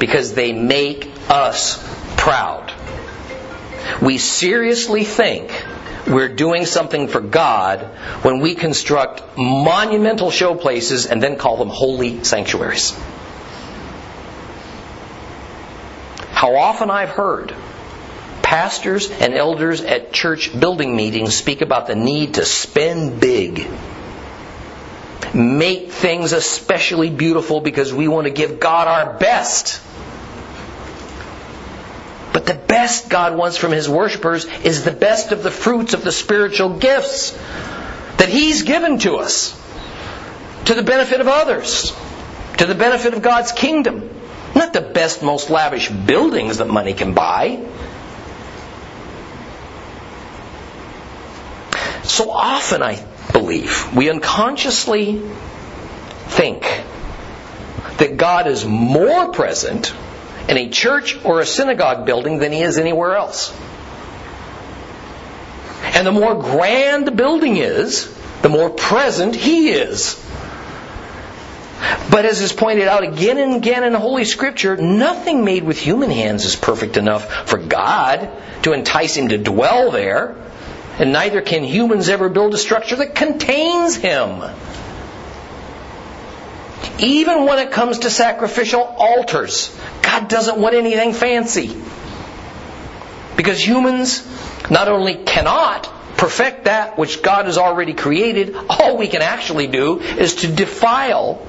because 0.00 0.34
they 0.34 0.52
make 0.52 1.08
us 1.28 1.78
proud. 2.16 2.72
We 4.02 4.18
seriously 4.18 5.04
think 5.04 5.52
we're 6.08 6.34
doing 6.34 6.66
something 6.66 7.06
for 7.06 7.20
God 7.20 7.82
when 8.22 8.40
we 8.40 8.56
construct 8.56 9.38
monumental 9.38 10.32
showplaces 10.32 11.08
and 11.08 11.22
then 11.22 11.36
call 11.36 11.56
them 11.56 11.68
holy 11.68 12.24
sanctuaries. 12.24 12.98
How 16.40 16.56
often 16.56 16.90
I've 16.90 17.10
heard 17.10 17.54
pastors 18.40 19.10
and 19.10 19.34
elders 19.34 19.82
at 19.82 20.10
church 20.10 20.58
building 20.58 20.96
meetings 20.96 21.36
speak 21.36 21.60
about 21.60 21.86
the 21.86 21.94
need 21.94 22.36
to 22.36 22.46
spend 22.46 23.20
big. 23.20 23.68
Make 25.34 25.92
things 25.92 26.32
especially 26.32 27.10
beautiful 27.10 27.60
because 27.60 27.92
we 27.92 28.08
want 28.08 28.26
to 28.26 28.32
give 28.32 28.58
God 28.58 28.88
our 28.88 29.18
best. 29.18 29.82
But 32.32 32.46
the 32.46 32.54
best 32.54 33.10
God 33.10 33.36
wants 33.36 33.58
from 33.58 33.72
His 33.72 33.86
worshippers 33.86 34.46
is 34.64 34.82
the 34.82 34.92
best 34.92 35.32
of 35.32 35.42
the 35.42 35.50
fruits 35.50 35.92
of 35.92 36.04
the 36.04 36.10
spiritual 36.10 36.78
gifts 36.78 37.32
that 38.16 38.30
He's 38.30 38.62
given 38.62 38.98
to 39.00 39.16
us 39.16 39.52
to 40.64 40.72
the 40.72 40.82
benefit 40.82 41.20
of 41.20 41.28
others, 41.28 41.92
to 42.56 42.64
the 42.64 42.74
benefit 42.74 43.12
of 43.12 43.20
God's 43.20 43.52
kingdom. 43.52 44.08
Not 44.54 44.72
the 44.72 44.80
best, 44.80 45.22
most 45.22 45.50
lavish 45.50 45.88
buildings 45.88 46.58
that 46.58 46.68
money 46.68 46.92
can 46.92 47.14
buy. 47.14 47.64
So 52.02 52.30
often, 52.30 52.82
I 52.82 53.04
believe, 53.32 53.94
we 53.94 54.10
unconsciously 54.10 55.22
think 56.28 56.62
that 57.98 58.16
God 58.16 58.46
is 58.46 58.64
more 58.64 59.32
present 59.32 59.94
in 60.48 60.56
a 60.56 60.68
church 60.68 61.24
or 61.24 61.40
a 61.40 61.46
synagogue 61.46 62.06
building 62.06 62.38
than 62.38 62.50
he 62.50 62.62
is 62.62 62.78
anywhere 62.78 63.14
else. 63.14 63.56
And 65.82 66.06
the 66.06 66.12
more 66.12 66.34
grand 66.34 67.06
the 67.06 67.12
building 67.12 67.56
is, 67.56 68.12
the 68.42 68.48
more 68.48 68.70
present 68.70 69.34
he 69.34 69.70
is. 69.70 70.18
But 72.10 72.24
as 72.24 72.40
is 72.40 72.52
pointed 72.52 72.88
out 72.88 73.02
again 73.02 73.38
and 73.38 73.56
again 73.56 73.84
in 73.84 73.94
Holy 73.94 74.24
Scripture, 74.24 74.76
nothing 74.76 75.44
made 75.44 75.64
with 75.64 75.78
human 75.78 76.10
hands 76.10 76.44
is 76.44 76.56
perfect 76.56 76.96
enough 76.96 77.48
for 77.48 77.58
God 77.58 78.28
to 78.62 78.72
entice 78.72 79.16
him 79.16 79.28
to 79.28 79.38
dwell 79.38 79.90
there, 79.90 80.36
and 80.98 81.12
neither 81.12 81.40
can 81.40 81.64
humans 81.64 82.08
ever 82.08 82.28
build 82.28 82.52
a 82.52 82.58
structure 82.58 82.96
that 82.96 83.14
contains 83.14 83.96
him. 83.96 84.42
Even 86.98 87.46
when 87.46 87.58
it 87.58 87.70
comes 87.70 88.00
to 88.00 88.10
sacrificial 88.10 88.82
altars, 88.82 89.74
God 90.02 90.28
doesn't 90.28 90.58
want 90.58 90.74
anything 90.74 91.14
fancy. 91.14 91.80
Because 93.36 93.66
humans 93.66 94.26
not 94.70 94.88
only 94.88 95.14
cannot 95.14 95.84
perfect 96.18 96.64
that 96.64 96.98
which 96.98 97.22
God 97.22 97.46
has 97.46 97.56
already 97.56 97.94
created, 97.94 98.54
all 98.68 98.98
we 98.98 99.08
can 99.08 99.22
actually 99.22 99.66
do 99.66 100.00
is 100.00 100.34
to 100.36 100.48
defile 100.48 101.46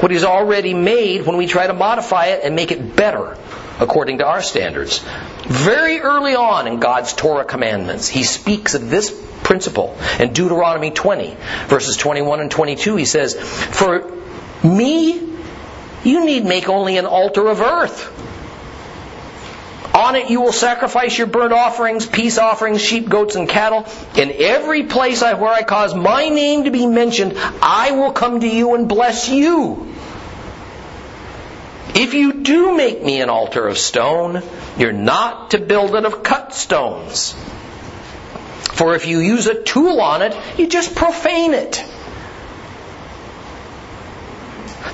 what 0.00 0.10
He's 0.10 0.24
already 0.24 0.74
made 0.74 1.26
when 1.26 1.36
we 1.36 1.46
try 1.46 1.66
to 1.66 1.72
modify 1.72 2.26
it 2.26 2.44
and 2.44 2.54
make 2.54 2.72
it 2.72 2.96
better 2.96 3.36
according 3.80 4.18
to 4.18 4.26
our 4.26 4.42
standards. 4.42 5.04
Very 5.46 6.00
early 6.00 6.34
on 6.34 6.66
in 6.66 6.80
God's 6.80 7.12
Torah 7.12 7.44
commandments, 7.44 8.08
He 8.08 8.22
speaks 8.24 8.74
of 8.74 8.90
this 8.90 9.10
principle. 9.42 9.96
In 10.18 10.32
Deuteronomy 10.32 10.90
20, 10.90 11.36
verses 11.66 11.96
21 11.96 12.40
and 12.40 12.50
22, 12.50 12.96
He 12.96 13.04
says, 13.04 13.34
For 13.34 14.10
me, 14.62 15.34
you 16.04 16.24
need 16.24 16.44
make 16.44 16.68
only 16.68 16.98
an 16.98 17.06
altar 17.06 17.46
of 17.48 17.60
earth. 17.60 18.10
On 19.94 20.16
it 20.16 20.28
you 20.28 20.40
will 20.40 20.52
sacrifice 20.52 21.16
your 21.16 21.28
burnt 21.28 21.52
offerings, 21.52 22.04
peace 22.04 22.36
offerings, 22.36 22.82
sheep, 22.82 23.08
goats, 23.08 23.36
and 23.36 23.48
cattle. 23.48 23.86
In 24.16 24.32
every 24.36 24.82
place 24.82 25.22
where 25.22 25.46
I 25.46 25.62
cause 25.62 25.94
my 25.94 26.28
name 26.28 26.64
to 26.64 26.72
be 26.72 26.84
mentioned, 26.84 27.34
I 27.62 27.92
will 27.92 28.10
come 28.10 28.40
to 28.40 28.48
you 28.48 28.74
and 28.74 28.88
bless 28.88 29.28
you. 29.28 29.94
If 31.94 32.14
you 32.14 32.42
do 32.42 32.76
make 32.76 33.04
me 33.04 33.20
an 33.20 33.30
altar 33.30 33.68
of 33.68 33.78
stone, 33.78 34.42
you're 34.76 34.92
not 34.92 35.52
to 35.52 35.58
build 35.58 35.94
it 35.94 36.04
of 36.04 36.24
cut 36.24 36.52
stones. 36.52 37.36
For 38.72 38.96
if 38.96 39.06
you 39.06 39.20
use 39.20 39.46
a 39.46 39.62
tool 39.62 40.00
on 40.00 40.22
it, 40.22 40.36
you 40.58 40.66
just 40.66 40.96
profane 40.96 41.54
it. 41.54 41.84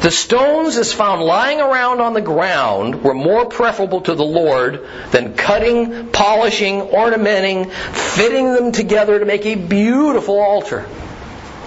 The 0.00 0.10
stones 0.10 0.78
as 0.78 0.94
found 0.94 1.20
lying 1.20 1.60
around 1.60 2.00
on 2.00 2.14
the 2.14 2.22
ground 2.22 3.02
were 3.02 3.12
more 3.12 3.44
preferable 3.44 4.00
to 4.02 4.14
the 4.14 4.24
Lord 4.24 4.86
than 5.10 5.34
cutting, 5.34 6.08
polishing, 6.08 6.80
ornamenting, 6.80 7.68
fitting 7.68 8.54
them 8.54 8.72
together 8.72 9.18
to 9.18 9.26
make 9.26 9.44
a 9.44 9.56
beautiful 9.56 10.40
altar. 10.40 10.82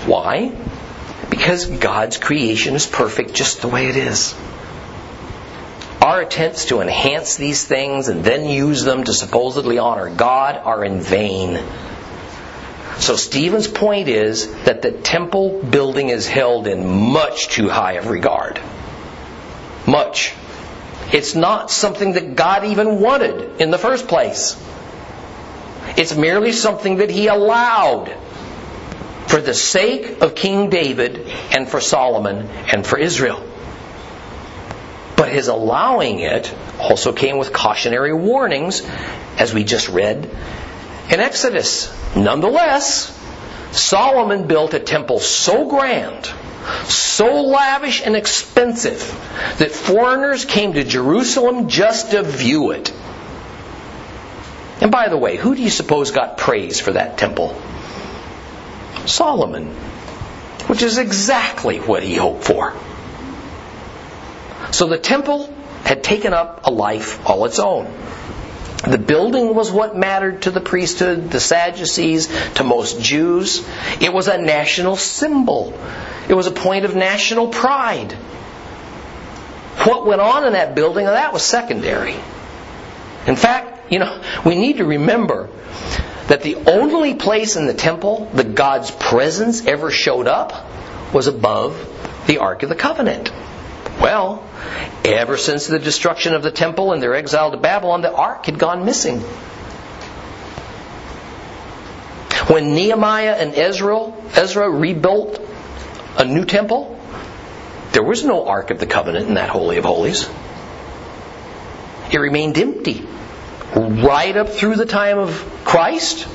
Why? 0.07 0.51
Because 1.29 1.67
God's 1.67 2.17
creation 2.17 2.73
is 2.73 2.87
perfect 2.87 3.35
just 3.35 3.61
the 3.61 3.67
way 3.67 3.87
it 3.87 3.97
is. 3.97 4.33
Our 6.01 6.21
attempts 6.21 6.65
to 6.65 6.81
enhance 6.81 7.37
these 7.37 7.63
things 7.63 8.07
and 8.07 8.23
then 8.23 8.49
use 8.49 8.83
them 8.83 9.03
to 9.03 9.13
supposedly 9.13 9.77
honor 9.77 10.09
God 10.09 10.57
are 10.57 10.83
in 10.83 11.01
vain. 11.01 11.63
So 12.99 13.15
Stephen's 13.15 13.67
point 13.67 14.07
is 14.07 14.53
that 14.63 14.81
the 14.81 14.91
temple 14.91 15.61
building 15.61 16.09
is 16.09 16.27
held 16.27 16.67
in 16.67 17.11
much 17.11 17.49
too 17.49 17.69
high 17.69 17.93
of 17.93 18.07
regard. 18.07 18.61
Much. 19.87 20.33
It's 21.11 21.35
not 21.35 21.69
something 21.69 22.13
that 22.13 22.35
God 22.35 22.65
even 22.65 23.01
wanted 23.01 23.61
in 23.61 23.71
the 23.71 23.77
first 23.77 24.07
place. 24.07 24.57
It's 25.97 26.15
merely 26.15 26.51
something 26.53 26.97
that 26.97 27.09
he 27.09 27.27
allowed 27.27 28.15
for 29.27 29.41
the 29.41 29.53
sake 29.53 30.21
of 30.21 30.35
King 30.35 30.69
David 30.69 31.27
and 31.51 31.67
for 31.67 31.81
Solomon 31.81 32.47
and 32.71 32.85
for 32.85 32.97
Israel. 32.97 33.43
But 35.17 35.29
his 35.29 35.47
allowing 35.47 36.19
it 36.19 36.53
also 36.79 37.13
came 37.13 37.37
with 37.37 37.53
cautionary 37.53 38.13
warnings, 38.13 38.81
as 39.37 39.53
we 39.53 39.63
just 39.63 39.89
read 39.89 40.29
in 41.09 41.19
Exodus. 41.19 41.91
Nonetheless, 42.15 43.19
Solomon 43.71 44.47
built 44.47 44.73
a 44.73 44.79
temple 44.79 45.19
so 45.19 45.67
grand, 45.67 46.25
so 46.85 47.43
lavish 47.43 48.01
and 48.05 48.15
expensive, 48.15 48.99
that 49.57 49.71
foreigners 49.71 50.45
came 50.45 50.73
to 50.73 50.83
Jerusalem 50.83 51.67
just 51.67 52.11
to 52.11 52.23
view 52.23 52.71
it. 52.71 52.93
And 54.81 54.91
by 54.91 55.09
the 55.09 55.17
way, 55.17 55.37
who 55.37 55.55
do 55.55 55.61
you 55.61 55.69
suppose 55.69 56.11
got 56.11 56.37
praise 56.37 56.79
for 56.79 56.91
that 56.91 57.17
temple? 57.17 57.59
Solomon, 59.05 59.67
which 60.67 60.81
is 60.81 60.97
exactly 60.97 61.79
what 61.79 62.03
he 62.03 62.15
hoped 62.15 62.43
for. 62.43 62.73
So 64.71 64.87
the 64.87 64.97
temple 64.97 65.53
had 65.83 66.03
taken 66.03 66.33
up 66.33 66.65
a 66.65 66.71
life 66.71 67.25
all 67.27 67.45
its 67.45 67.59
own. 67.59 67.85
The 68.83 68.97
building 68.97 69.55
was 69.55 69.71
what 69.71 69.95
mattered 69.95 70.41
to 70.41 70.51
the 70.51 70.59
priesthood, 70.59 71.31
the 71.31 71.39
Sadducees, 71.39 72.27
to 72.55 72.65
most 72.65 73.01
Jews. 73.01 73.65
It 74.01 74.11
was 74.11 74.27
a 74.27 74.37
national 74.37 74.97
symbol. 74.97 75.73
It 76.27 76.33
was 76.33 76.47
a 76.47 76.51
point 76.51 76.83
of 76.83 76.93
national 76.93 77.47
pride. 77.47 78.11
What 79.85 80.05
went 80.05 80.19
on 80.19 80.45
in 80.45 80.53
that 80.53 80.75
building, 80.75 81.05
that 81.05 81.31
was 81.31 81.43
secondary. 81.43 82.15
In 83.25 83.37
fact, 83.37 83.91
you 83.91 83.99
know, 83.99 84.21
we 84.45 84.55
need 84.55 84.77
to 84.77 84.85
remember 84.85 85.49
that 86.27 86.41
the 86.41 86.55
only 86.55 87.15
place 87.15 87.55
in 87.55 87.67
the 87.67 87.73
temple 87.73 88.29
that 88.33 88.53
God's 88.53 88.91
presence 88.91 89.65
ever 89.65 89.91
showed 89.91 90.27
up 90.27 90.65
was 91.13 91.27
above 91.27 91.77
the 92.27 92.39
Ark 92.39 92.63
of 92.63 92.69
the 92.69 92.75
Covenant. 92.75 93.31
Well, 93.99 94.43
ever 95.05 95.37
since 95.37 95.67
the 95.67 95.79
destruction 95.79 96.33
of 96.33 96.43
the 96.43 96.51
temple 96.51 96.93
and 96.93 97.01
their 97.01 97.13
exile 97.13 97.51
to 97.51 97.57
Babylon, 97.57 98.01
the 98.01 98.13
ark 98.13 98.45
had 98.45 98.59
gone 98.59 98.85
missing. 98.85 99.19
When 102.47 102.75
Nehemiah 102.75 103.35
and 103.39 103.55
Ezra, 103.55 104.11
Ezra 104.35 104.69
rebuilt 104.69 105.39
a 106.17 106.25
new 106.25 106.45
temple, 106.45 106.99
there 107.93 108.03
was 108.03 108.23
no 108.23 108.47
Ark 108.47 108.71
of 108.71 108.79
the 108.79 108.85
Covenant 108.85 109.27
in 109.27 109.35
that 109.35 109.49
Holy 109.49 109.77
of 109.77 109.85
Holies. 109.85 110.29
It 112.11 112.17
remained 112.17 112.57
empty 112.57 113.07
right 113.75 114.35
up 114.35 114.49
through 114.49 114.75
the 114.75 114.85
time 114.85 115.19
of 115.19 115.31
Christ 115.63 116.27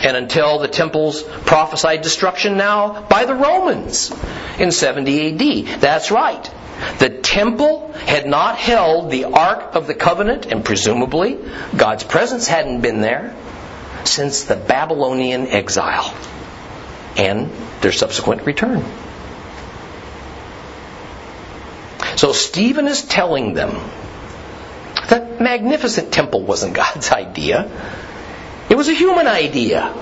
and 0.00 0.16
until 0.16 0.58
the 0.58 0.68
temple's 0.68 1.22
prophesied 1.22 2.02
destruction 2.02 2.56
now 2.56 3.02
by 3.02 3.24
the 3.24 3.34
Romans 3.34 4.12
in 4.58 4.70
70 4.70 5.72
AD. 5.72 5.80
That's 5.80 6.10
right. 6.10 6.50
The 6.98 7.08
temple 7.08 7.92
had 7.92 8.26
not 8.26 8.56
held 8.56 9.10
the 9.10 9.24
Ark 9.24 9.74
of 9.74 9.86
the 9.86 9.94
Covenant, 9.94 10.46
and 10.46 10.64
presumably 10.64 11.38
God's 11.76 12.04
presence 12.04 12.46
hadn't 12.46 12.80
been 12.80 13.00
there 13.00 13.34
since 14.04 14.44
the 14.44 14.56
Babylonian 14.56 15.46
exile 15.48 16.14
and 17.16 17.50
their 17.80 17.92
subsequent 17.92 18.46
return. 18.46 18.84
So 22.16 22.32
Stephen 22.32 22.86
is 22.86 23.02
telling 23.02 23.54
them 23.54 23.76
that 25.08 25.40
magnificent 25.40 26.12
temple 26.12 26.42
wasn't 26.42 26.74
God's 26.82 27.10
idea. 27.10 27.70
It 28.70 28.76
was 28.76 28.88
a 28.88 28.94
human 28.94 29.26
idea. 29.26 29.92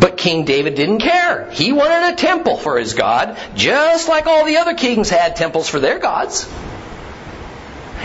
But 0.00 0.16
King 0.16 0.44
David 0.44 0.74
didn't 0.74 1.00
care. 1.00 1.50
He 1.50 1.72
wanted 1.72 2.12
a 2.12 2.16
temple 2.16 2.56
for 2.56 2.78
his 2.78 2.94
God, 2.94 3.36
just 3.54 4.08
like 4.08 4.26
all 4.26 4.44
the 4.44 4.58
other 4.58 4.74
kings 4.74 5.10
had 5.10 5.36
temples 5.36 5.68
for 5.68 5.80
their 5.80 5.98
gods. 5.98 6.48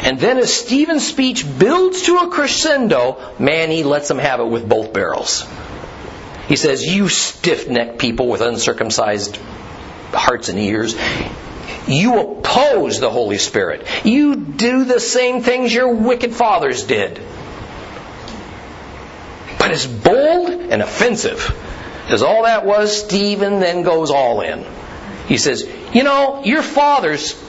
And 0.04 0.19
then 0.19 0.38
as 0.39 0.52
Stephen's 0.52 1.06
speech 1.06 1.45
builds 1.60 2.04
to 2.04 2.17
a 2.17 2.30
crescendo, 2.30 3.36
man, 3.38 3.69
he 3.69 3.84
lets 3.84 4.08
them 4.08 4.17
have 4.17 4.39
it 4.39 4.47
with 4.47 4.67
both 4.67 4.93
barrels. 4.93 5.47
He 6.47 6.56
says, 6.56 6.84
You 6.84 7.08
stiff 7.08 7.69
necked 7.69 8.00
people 8.00 8.28
with 8.28 8.41
uncircumcised 8.41 9.38
hearts 10.12 10.50
and 10.50 10.60
ears, 10.60 10.95
you 11.88 12.19
oppose 12.19 13.00
the 13.00 13.10
Holy 13.10 13.38
Spirit. 13.38 13.88
You 14.04 14.36
do 14.36 14.86
the 14.86 15.00
same 15.00 15.41
things 15.41 15.74
your 15.74 15.93
wicked 15.93 16.34
fathers 16.34 16.84
did. 16.84 17.21
But 19.62 19.69
as 19.69 19.86
bold 19.86 20.50
and 20.50 20.82
offensive 20.82 21.56
as 22.10 22.24
all 22.24 22.45
that 22.45 22.65
was, 22.65 22.97
Stephen 22.97 23.60
then 23.60 23.84
goes 23.84 24.10
all 24.10 24.41
in. 24.41 24.65
He 25.28 25.38
says, 25.38 25.69
You 25.93 26.02
know, 26.02 26.43
your 26.43 26.63
fathers 26.63 27.39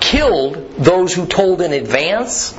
killed 0.00 0.76
those 0.78 1.12
who 1.12 1.26
told 1.26 1.60
in 1.60 1.74
advance 1.74 2.58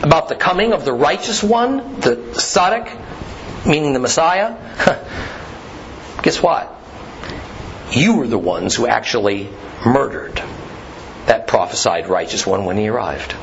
about 0.00 0.28
the 0.28 0.36
coming 0.36 0.72
of 0.72 0.84
the 0.84 0.92
righteous 0.92 1.42
one, 1.42 1.98
the 1.98 2.14
Tzaddik, 2.14 3.66
meaning 3.66 3.94
the 3.94 3.98
Messiah. 3.98 4.54
Guess 6.22 6.40
what? 6.40 6.72
You 7.90 8.18
were 8.18 8.28
the 8.28 8.38
ones 8.38 8.76
who 8.76 8.86
actually 8.86 9.48
murdered 9.84 10.40
that 11.26 11.48
prophesied 11.48 12.08
righteous 12.08 12.46
one 12.46 12.64
when 12.64 12.76
he 12.76 12.86
arrived. 12.86 13.34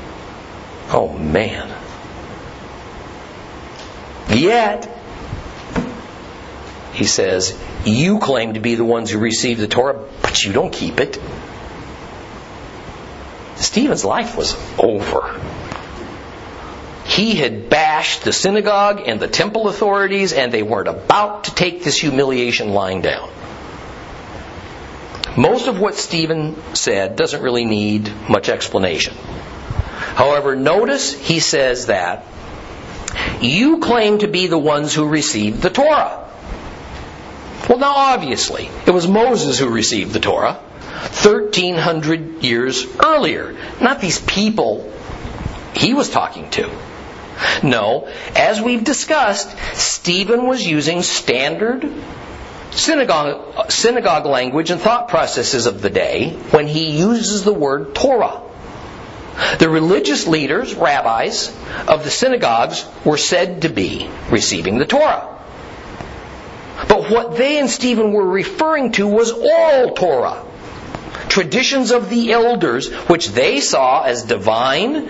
Oh 0.92 1.18
man. 1.20 1.70
Yet, 4.36 4.89
he 6.93 7.06
says, 7.06 7.58
you 7.86 8.19
claim 8.19 8.54
to 8.54 8.60
be 8.60 8.76
the 8.76 8.86
ones 8.86 9.10
who 9.10 9.19
received 9.19 9.60
the 9.60 9.67
Torah, 9.67 10.08
but 10.22 10.43
you 10.43 10.54
don't 10.54 10.72
keep 10.72 11.00
it. 11.00 11.19
Stephen's 13.56 14.06
life 14.06 14.36
was 14.38 14.56
over. 14.78 15.39
He 17.06 17.36
had 17.36 17.69
bashed 17.69 18.24
the 18.24 18.34
synagogue 18.34 19.04
and 19.06 19.19
the 19.19 19.28
temple 19.28 19.67
authorities, 19.67 20.34
and 20.34 20.52
they 20.52 20.63
weren't 20.63 20.88
about 20.88 21.46
to 21.46 21.56
take 21.56 21.84
this 21.84 21.98
humiliation 21.98 22.69
lying 22.69 23.02
down. 23.02 23.30
Most 25.38 25.67
of 25.67 25.80
what 25.80 25.96
Stephen 25.96 26.56
said 26.76 27.15
doesn't 27.15 27.41
really 27.41 27.65
need 27.65 28.12
much 28.30 28.50
explanation. 28.50 29.15
However, 29.15 30.56
notice 30.56 31.13
he 31.13 31.39
says 31.39 31.88
that 31.88 32.26
you 33.41 33.80
claim 33.80 34.19
to 34.19 34.28
be 34.28 34.47
the 34.47 34.58
ones 34.58 34.93
who 34.93 35.08
received 35.08 35.62
the 35.62 35.69
Torah. 35.69 36.19
Well, 37.69 37.80
now 37.80 37.93
obviously, 37.95 38.69
it 38.86 38.91
was 38.91 39.08
Moses 39.08 39.58
who 39.58 39.69
received 39.69 40.13
the 40.13 40.19
Torah 40.19 40.54
1300 40.54 42.43
years 42.43 42.86
earlier, 43.04 43.56
not 43.82 44.02
these 44.02 44.19
people 44.19 44.91
he 45.73 45.93
was 45.93 46.10
talking 46.10 46.49
to. 46.52 46.69
No, 47.63 48.08
as 48.36 48.62
we've 48.62 48.84
discussed, 48.84 49.56
Stephen 49.73 50.45
was 50.45 50.65
using 50.65 51.02
standard 51.02 51.89
synagogue, 52.71 53.71
synagogue 53.71 54.26
language 54.26 54.69
and 54.69 54.80
thought 54.80 55.08
processes 55.08 55.65
of 55.65 55.82
the 55.82 55.89
day 55.89 56.32
when 56.52 56.67
he 56.67 56.97
uses 56.97 57.43
the 57.43 57.54
word 57.54 57.95
Torah. 57.95 58.41
The 59.60 59.69
religious 59.69 60.28
leaders, 60.28 60.76
rabbis, 60.76 61.52
of 61.88 62.04
the 62.04 62.12
synagogues 62.12 62.86
were 63.04 63.17
said 63.17 63.63
to 63.63 63.69
be 63.69 64.10
receiving 64.30 64.78
the 64.78 64.86
Torah. 64.86 65.30
But 66.88 67.10
what 67.10 67.38
they 67.38 67.60
and 67.60 67.69
Stephen 67.69 68.13
were 68.13 68.28
referring 68.28 68.91
to 68.93 69.08
was 69.08 69.32
Oral 69.32 69.91
Torah. 69.91 70.43
Traditions 71.30 71.91
of 71.91 72.10
the 72.10 72.32
elders, 72.32 72.91
which 73.08 73.30
they 73.30 73.60
saw 73.60 74.04
as 74.04 74.24
divine 74.24 75.08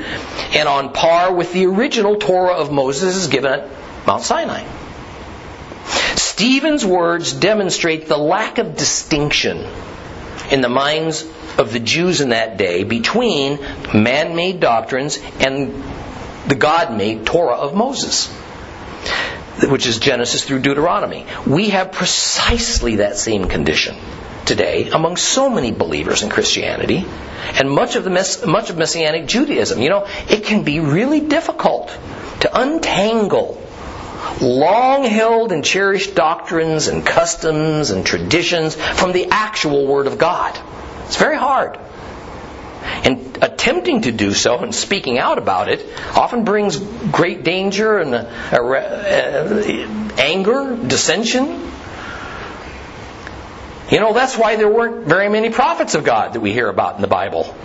and 0.54 0.70
on 0.70 0.94
par 0.94 1.34
with 1.34 1.52
the 1.52 1.66
original 1.66 2.16
Torah 2.16 2.56
of 2.56 2.72
Moses 2.72 3.28
given 3.28 3.52
at 3.52 3.70
Mount 4.08 4.24
Sinai. 4.24 4.64
Stephen's 6.16 6.86
words 6.86 7.34
demonstrate 7.34 8.08
the 8.08 8.18
lack 8.18 8.58
of 8.58 8.78
distinction 8.78 9.68
in 10.52 10.62
the 10.62 10.70
minds 10.70 11.26
of 11.58 11.72
the 11.72 11.80
Jews 11.80 12.22
in 12.22 12.30
that 12.30 12.58
day 12.58 12.84
between 12.84 13.60
man 13.94 14.36
made 14.36 14.60
doctrines 14.60 15.20
and 15.40 15.84
the 16.48 16.56
God 16.56 16.96
made 16.98 17.26
Torah 17.26 17.56
of 17.56 17.74
Moses, 17.74 18.28
which 19.70 19.88
is 19.88 20.00
Genesis 20.00 20.44
through 20.44 20.60
Deuteronomy. 20.60 21.26
We 21.46 21.70
have 21.70 21.92
precisely 21.92 22.98
that 22.98 23.18
same 23.18 23.48
condition 23.48 23.96
today 24.46 24.90
among 24.90 25.18
so 25.18 25.50
many 25.50 25.72
believers 25.72 26.22
in 26.22 26.30
Christianity 26.30 27.06
and 27.60 27.70
much 27.70 27.96
of 27.96 28.04
the 28.04 28.10
mess, 28.10 28.46
much 28.46 28.70
of 28.70 28.78
messianic 28.78 29.28
Judaism. 29.28 29.82
You 29.82 29.90
know, 29.90 30.08
it 30.30 30.44
can 30.44 30.64
be 30.64 30.80
really 30.80 31.22
difficult 31.22 31.98
to 32.42 32.62
untangle 32.62 33.62
long 34.42 35.04
held 35.04 35.52
and 35.52 35.64
cherished 35.64 36.16
doctrines 36.16 36.88
and 36.88 37.06
customs 37.06 37.92
and 37.92 38.06
traditions 38.06 38.76
from 38.76 39.12
the 39.12 39.28
actual 39.30 39.88
Word 39.88 40.08
of 40.08 40.18
God. 40.18 40.58
It's 41.06 41.18
very 41.18 41.38
hard. 41.38 41.78
And 43.04 43.38
attempting 43.42 44.02
to 44.04 44.12
do 44.12 44.34
so 44.34 44.60
and 44.60 44.74
speaking 44.74 45.18
out 45.18 45.38
about 45.38 45.70
it 45.70 45.86
often 46.16 46.44
brings 46.44 46.78
great 46.78 47.44
danger 47.44 47.98
and 47.98 48.14
uh, 48.14 48.28
uh, 48.52 49.64
anger, 50.18 50.76
dissension. 50.76 51.72
You 53.90 54.00
know, 54.00 54.14
that's 54.14 54.38
why 54.38 54.56
there 54.56 54.70
weren't 54.70 55.06
very 55.06 55.30
many 55.30 55.50
prophets 55.50 55.96
of 55.96 56.04
God 56.04 56.34
that 56.34 56.40
we 56.40 56.52
hear 56.52 56.68
about 56.68 56.96
in 56.96 57.02
the 57.02 57.08
Bible. 57.08 57.56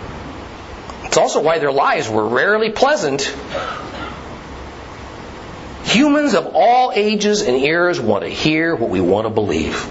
It's 1.03 1.17
also 1.17 1.41
why 1.41 1.59
their 1.59 1.71
lives 1.71 2.07
were 2.07 2.27
rarely 2.27 2.71
pleasant 2.71 3.33
Humans 5.89 6.35
of 6.35 6.51
all 6.53 6.91
ages 6.93 7.41
and 7.41 7.57
eras 7.57 7.99
want 7.99 8.23
to 8.23 8.29
hear 8.29 8.75
what 8.75 8.91
we 8.91 9.01
want 9.01 9.25
to 9.25 9.31
believe. 9.31 9.87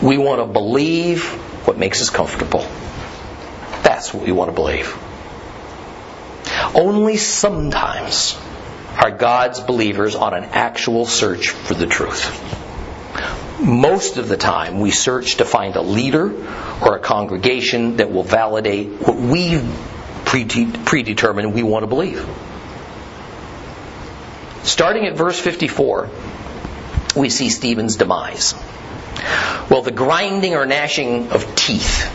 We 0.00 0.18
want 0.18 0.40
to 0.40 0.46
believe 0.46 1.24
what 1.66 1.78
makes 1.78 2.00
us 2.00 2.10
comfortable. 2.10 2.60
That's 3.82 4.14
what 4.14 4.22
we 4.24 4.30
want 4.30 4.50
to 4.50 4.54
believe. 4.54 4.96
Only 6.76 7.16
sometimes 7.16 8.38
are 9.02 9.10
God's 9.10 9.58
believers 9.58 10.14
on 10.14 10.32
an 10.32 10.44
actual 10.44 11.06
search 11.06 11.48
for 11.50 11.74
the 11.74 11.86
truth. 11.86 12.30
Most 13.60 14.16
of 14.16 14.28
the 14.28 14.36
time, 14.36 14.78
we 14.78 14.92
search 14.92 15.38
to 15.38 15.44
find 15.44 15.74
a 15.74 15.82
leader 15.82 16.32
or 16.82 16.96
a 16.96 17.00
congregation 17.00 17.96
that 17.96 18.12
will 18.12 18.22
validate 18.22 18.88
what 19.00 19.16
we 19.16 19.60
predetermine 20.24 21.52
we 21.52 21.64
want 21.64 21.82
to 21.82 21.88
believe. 21.88 22.24
Starting 24.66 25.06
at 25.06 25.14
verse 25.14 25.38
54, 25.38 26.10
we 27.14 27.30
see 27.30 27.50
Stephen's 27.50 27.94
demise. 27.94 28.52
Well, 29.70 29.82
the 29.82 29.92
grinding 29.92 30.56
or 30.56 30.66
gnashing 30.66 31.30
of 31.30 31.54
teeth 31.54 32.10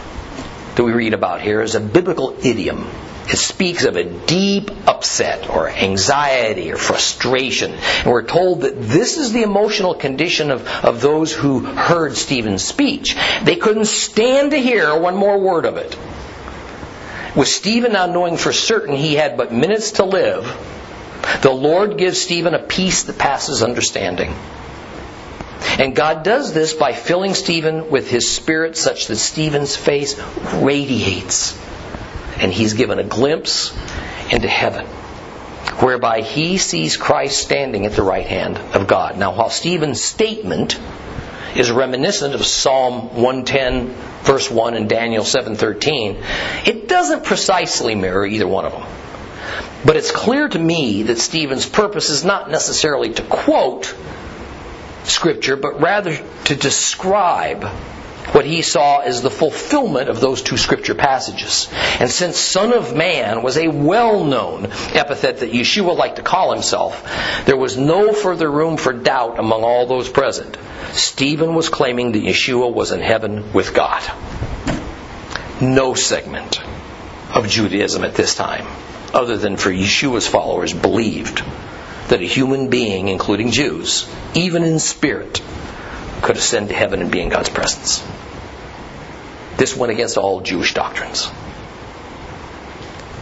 that 0.75 0.83
we 0.83 0.91
read 0.91 1.13
about 1.13 1.39
here 1.39 1.61
is 1.61 1.75
a 1.75 1.79
biblical 1.79 2.35
idiom. 2.45 2.89
It 3.29 3.37
speaks 3.37 3.85
of 3.85 3.95
a 3.95 4.03
deep 4.03 4.69
upset 4.85 5.49
or 5.49 5.69
anxiety 5.69 6.73
or 6.73 6.75
frustration. 6.75 7.71
And 7.71 8.11
we're 8.11 8.27
told 8.27 8.61
that 8.61 8.81
this 8.81 9.17
is 9.17 9.31
the 9.31 9.43
emotional 9.43 9.93
condition 9.93 10.51
of, 10.51 10.67
of 10.83 10.99
those 10.99 11.31
who 11.31 11.61
heard 11.61 12.17
Stephen's 12.17 12.65
speech. 12.65 13.15
They 13.43 13.55
couldn't 13.55 13.85
stand 13.85 14.51
to 14.51 14.57
hear 14.57 14.99
one 14.99 15.15
more 15.15 15.39
word 15.39 15.65
of 15.65 15.77
it. 15.77 15.97
With 17.33 17.47
Stephen 17.47 17.93
now 17.93 18.07
knowing 18.07 18.35
for 18.35 18.51
certain 18.51 18.93
he 18.93 19.15
had 19.15 19.37
but 19.37 19.53
minutes 19.53 19.91
to 19.93 20.03
live, 20.03 20.45
the 21.41 21.51
Lord 21.51 21.97
gives 21.97 22.19
Stephen 22.19 22.53
a 22.53 22.59
peace 22.59 23.03
that 23.03 23.17
passes 23.17 23.63
understanding. 23.63 24.33
And 25.77 25.95
God 25.95 26.23
does 26.23 26.53
this 26.53 26.73
by 26.73 26.93
filling 26.93 27.33
Stephen 27.33 27.89
with 27.89 28.09
his 28.09 28.29
spirit 28.29 28.75
such 28.77 29.07
that 29.07 29.17
Stephen's 29.17 29.75
face 29.75 30.19
radiates. 30.55 31.57
And 32.37 32.51
he's 32.51 32.73
given 32.73 32.99
a 32.99 33.03
glimpse 33.03 33.75
into 34.31 34.47
heaven, 34.47 34.85
whereby 35.79 36.21
he 36.21 36.57
sees 36.57 36.97
Christ 36.97 37.39
standing 37.39 37.85
at 37.85 37.93
the 37.93 38.03
right 38.03 38.25
hand 38.25 38.57
of 38.57 38.87
God. 38.87 39.17
Now, 39.17 39.35
while 39.35 39.49
Stephen's 39.49 40.01
statement 40.01 40.79
is 41.55 41.69
reminiscent 41.69 42.33
of 42.33 42.45
Psalm 42.45 43.15
110 43.15 43.93
verse 44.23 44.49
1 44.49 44.75
and 44.75 44.87
Daniel 44.87 45.23
7:13, 45.23 46.17
it 46.65 46.87
doesn't 46.87 47.23
precisely 47.23 47.95
mirror 47.95 48.25
either 48.25 48.47
one 48.47 48.65
of 48.65 48.71
them. 48.71 48.83
But 49.85 49.95
it's 49.95 50.11
clear 50.11 50.47
to 50.47 50.59
me 50.59 51.03
that 51.03 51.17
Stephen's 51.17 51.67
purpose 51.67 52.09
is 52.09 52.23
not 52.23 52.49
necessarily 52.49 53.13
to 53.13 53.23
quote 53.23 53.93
scripture, 55.03 55.55
but 55.55 55.81
rather 55.81 56.15
to 56.45 56.55
describe 56.55 57.63
what 58.33 58.45
he 58.45 58.61
saw 58.61 58.99
as 58.99 59.21
the 59.21 59.29
fulfillment 59.29 60.09
of 60.09 60.21
those 60.21 60.41
two 60.41 60.57
scripture 60.57 60.95
passages. 60.95 61.67
And 61.99 62.09
since 62.09 62.37
Son 62.37 62.73
of 62.73 62.95
Man 62.95 63.43
was 63.43 63.57
a 63.57 63.67
well 63.67 64.23
known 64.23 64.65
epithet 64.93 65.39
that 65.39 65.51
Yeshua 65.51 65.97
liked 65.97 66.17
to 66.17 66.21
call 66.21 66.53
himself, 66.53 67.43
there 67.45 67.57
was 67.57 67.77
no 67.77 68.13
further 68.13 68.49
room 68.49 68.77
for 68.77 68.93
doubt 68.93 69.39
among 69.39 69.63
all 69.63 69.85
those 69.85 70.09
present. 70.09 70.57
Stephen 70.93 71.55
was 71.55 71.69
claiming 71.69 72.13
that 72.13 72.23
Yeshua 72.23 72.71
was 72.73 72.91
in 72.91 73.01
heaven 73.01 73.51
with 73.53 73.73
God. 73.73 74.01
No 75.59 75.93
segment 75.93 76.61
of 77.33 77.47
Judaism 77.47 78.03
at 78.03 78.15
this 78.15 78.35
time, 78.35 78.67
other 79.13 79.37
than 79.37 79.57
for 79.57 79.71
Yeshua's 79.71 80.27
followers, 80.27 80.73
believed 80.73 81.43
that 82.07 82.21
a 82.21 82.25
human 82.25 82.69
being, 82.69 83.07
including 83.07 83.51
Jews, 83.51 84.07
even 84.33 84.63
in 84.63 84.79
spirit, 84.79 85.41
could 86.21 86.37
ascend 86.37 86.69
to 86.69 86.75
heaven 86.75 87.01
and 87.01 87.11
be 87.11 87.21
in 87.21 87.29
God's 87.29 87.49
presence. 87.49 88.03
This 89.57 89.75
went 89.75 89.91
against 89.91 90.17
all 90.17 90.41
Jewish 90.41 90.73
doctrines. 90.73 91.29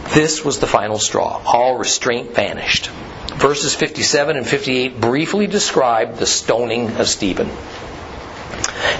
This 0.08 0.44
was 0.44 0.58
the 0.58 0.66
final 0.66 0.98
straw. 0.98 1.40
All 1.44 1.78
restraint 1.78 2.34
vanished. 2.34 2.88
Verses 3.36 3.74
57 3.74 4.36
and 4.36 4.46
58 4.46 5.00
briefly 5.00 5.46
describe 5.46 6.16
the 6.16 6.26
stoning 6.26 6.96
of 6.96 7.08
Stephen. 7.08 7.48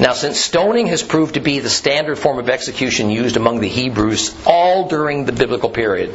Now, 0.00 0.12
since 0.12 0.38
stoning 0.38 0.86
has 0.88 1.02
proved 1.02 1.34
to 1.34 1.40
be 1.40 1.60
the 1.60 1.70
standard 1.70 2.18
form 2.18 2.38
of 2.38 2.48
execution 2.48 3.10
used 3.10 3.36
among 3.36 3.60
the 3.60 3.68
Hebrews 3.68 4.34
all 4.46 4.88
during 4.88 5.24
the 5.24 5.32
biblical 5.32 5.70
period, 5.70 6.14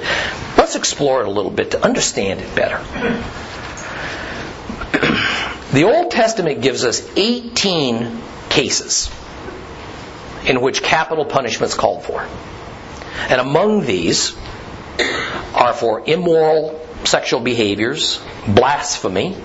let's 0.57 0.75
explore 0.75 1.21
it 1.21 1.27
a 1.27 1.31
little 1.31 1.51
bit 1.51 1.71
to 1.71 1.83
understand 1.83 2.41
it 2.41 2.55
better. 2.55 2.83
The 5.73 5.83
Old 5.83 6.11
Testament 6.11 6.61
gives 6.61 6.85
us 6.85 7.05
18 7.17 8.21
cases 8.49 9.11
in 10.45 10.61
which 10.61 10.81
capital 10.81 11.25
punishment 11.25 11.71
is 11.71 11.77
called 11.77 12.05
for. 12.05 12.25
And 13.29 13.41
among 13.41 13.85
these 13.85 14.35
are 15.53 15.73
for 15.73 16.07
immoral 16.07 16.79
sexual 17.03 17.39
behaviors, 17.41 18.21
blasphemy, 18.47 19.35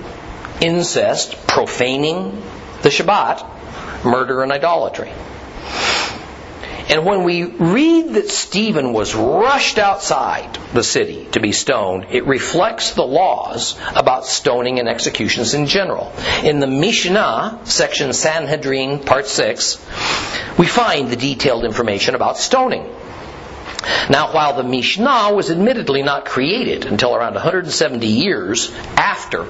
incest, 0.60 1.46
profaning 1.46 2.42
the 2.82 2.88
Shabbat, 2.88 4.04
murder, 4.04 4.42
and 4.42 4.52
idolatry. 4.52 5.12
And 6.90 7.06
when 7.06 7.22
we 7.22 7.44
read 7.44 8.14
that 8.14 8.30
Stephen 8.30 8.92
was 8.92 9.14
rushed 9.14 9.78
outside 9.78 10.58
the 10.74 10.82
city 10.82 11.28
to 11.32 11.40
be 11.40 11.52
stoned, 11.52 12.06
it 12.10 12.26
reflects 12.26 12.94
the 12.94 13.04
laws 13.04 13.78
about 13.94 14.26
stoning 14.26 14.80
and 14.80 14.88
executions 14.88 15.54
in 15.54 15.66
general. 15.66 16.12
In 16.42 16.58
the 16.58 16.66
Mishnah, 16.66 17.60
section 17.62 18.12
Sanhedrin, 18.12 18.98
part 18.98 19.28
6, 19.28 19.76
we 20.58 20.66
find 20.66 21.08
the 21.08 21.16
detailed 21.16 21.64
information 21.64 22.16
about 22.16 22.38
stoning. 22.38 22.82
Now, 24.10 24.34
while 24.34 24.56
the 24.56 24.64
Mishnah 24.64 25.32
was 25.32 25.48
admittedly 25.48 26.02
not 26.02 26.24
created 26.24 26.86
until 26.86 27.14
around 27.14 27.34
170 27.34 28.04
years 28.04 28.72
after 28.96 29.46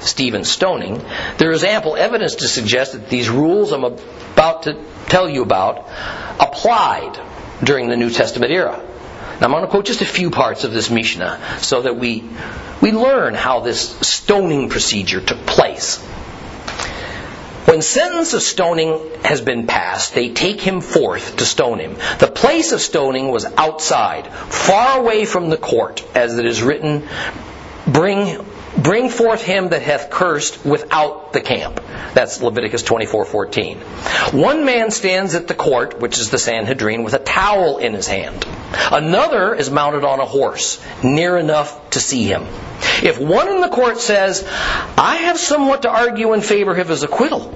Stephen's 0.00 0.50
stoning, 0.50 1.02
there 1.38 1.50
is 1.50 1.64
ample 1.64 1.96
evidence 1.96 2.36
to 2.36 2.48
suggest 2.48 2.92
that 2.92 3.08
these 3.08 3.28
rules 3.28 3.72
I'm 3.72 3.84
about 3.84 4.64
to 4.64 4.82
tell 5.06 5.28
you 5.28 5.42
about 5.42 5.88
applied 6.40 7.20
during 7.62 7.88
the 7.88 7.96
New 7.96 8.10
Testament 8.10 8.52
era. 8.52 8.82
Now 9.40 9.46
I'm 9.46 9.52
going 9.52 9.64
to 9.64 9.68
quote 9.68 9.86
just 9.86 10.02
a 10.02 10.06
few 10.06 10.30
parts 10.30 10.64
of 10.64 10.72
this 10.72 10.90
Mishnah 10.90 11.58
so 11.60 11.82
that 11.82 11.96
we, 11.96 12.24
we 12.82 12.92
learn 12.92 13.34
how 13.34 13.60
this 13.60 13.90
stoning 14.00 14.68
procedure 14.68 15.20
took 15.20 15.46
place. 15.46 15.98
When 17.66 17.82
sentence 17.82 18.34
of 18.34 18.42
stoning 18.42 18.98
has 19.22 19.40
been 19.40 19.66
passed, 19.66 20.14
they 20.14 20.30
take 20.30 20.60
him 20.60 20.80
forth 20.80 21.36
to 21.36 21.44
stone 21.44 21.78
him. 21.78 21.94
The 22.18 22.26
place 22.26 22.72
of 22.72 22.80
stoning 22.80 23.28
was 23.28 23.44
outside, 23.44 24.26
far 24.26 24.98
away 24.98 25.24
from 25.24 25.50
the 25.50 25.56
court, 25.56 26.04
as 26.14 26.36
it 26.38 26.46
is 26.46 26.62
written, 26.62 27.06
bring 27.86 28.44
bring 28.76 29.08
forth 29.08 29.42
him 29.42 29.70
that 29.70 29.82
hath 29.82 30.10
cursed 30.10 30.64
without 30.64 31.32
the 31.32 31.40
camp. 31.40 31.80
That's 32.14 32.40
Leviticus 32.40 32.82
24:14. 32.82 33.78
One 34.32 34.64
man 34.64 34.90
stands 34.90 35.34
at 35.34 35.48
the 35.48 35.54
court, 35.54 36.00
which 36.00 36.18
is 36.18 36.30
the 36.30 36.38
Sanhedrin, 36.38 37.02
with 37.02 37.14
a 37.14 37.18
towel 37.18 37.78
in 37.78 37.94
his 37.94 38.06
hand. 38.06 38.46
Another 38.90 39.54
is 39.54 39.70
mounted 39.70 40.04
on 40.04 40.20
a 40.20 40.24
horse, 40.24 40.80
near 41.02 41.36
enough 41.36 41.90
to 41.90 42.00
see 42.00 42.24
him. 42.24 42.46
If 43.02 43.18
one 43.18 43.48
in 43.48 43.60
the 43.60 43.68
court 43.68 44.00
says, 44.00 44.46
I 44.96 45.16
have 45.16 45.38
somewhat 45.38 45.82
to 45.82 45.90
argue 45.90 46.32
in 46.32 46.40
favor 46.40 46.76
of 46.76 46.88
his 46.88 47.02
acquittal, 47.02 47.54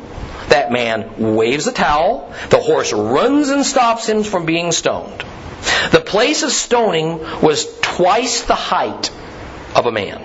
that 0.48 0.70
man 0.70 1.34
waves 1.36 1.66
a 1.66 1.72
towel, 1.72 2.32
the 2.50 2.58
horse 2.58 2.92
runs 2.92 3.48
and 3.48 3.64
stops 3.64 4.08
him 4.08 4.22
from 4.22 4.46
being 4.46 4.72
stoned. 4.72 5.24
The 5.90 6.00
place 6.00 6.42
of 6.42 6.52
stoning 6.52 7.18
was 7.40 7.66
twice 7.80 8.42
the 8.42 8.54
height 8.54 9.10
of 9.74 9.86
a 9.86 9.92
man. 9.92 10.20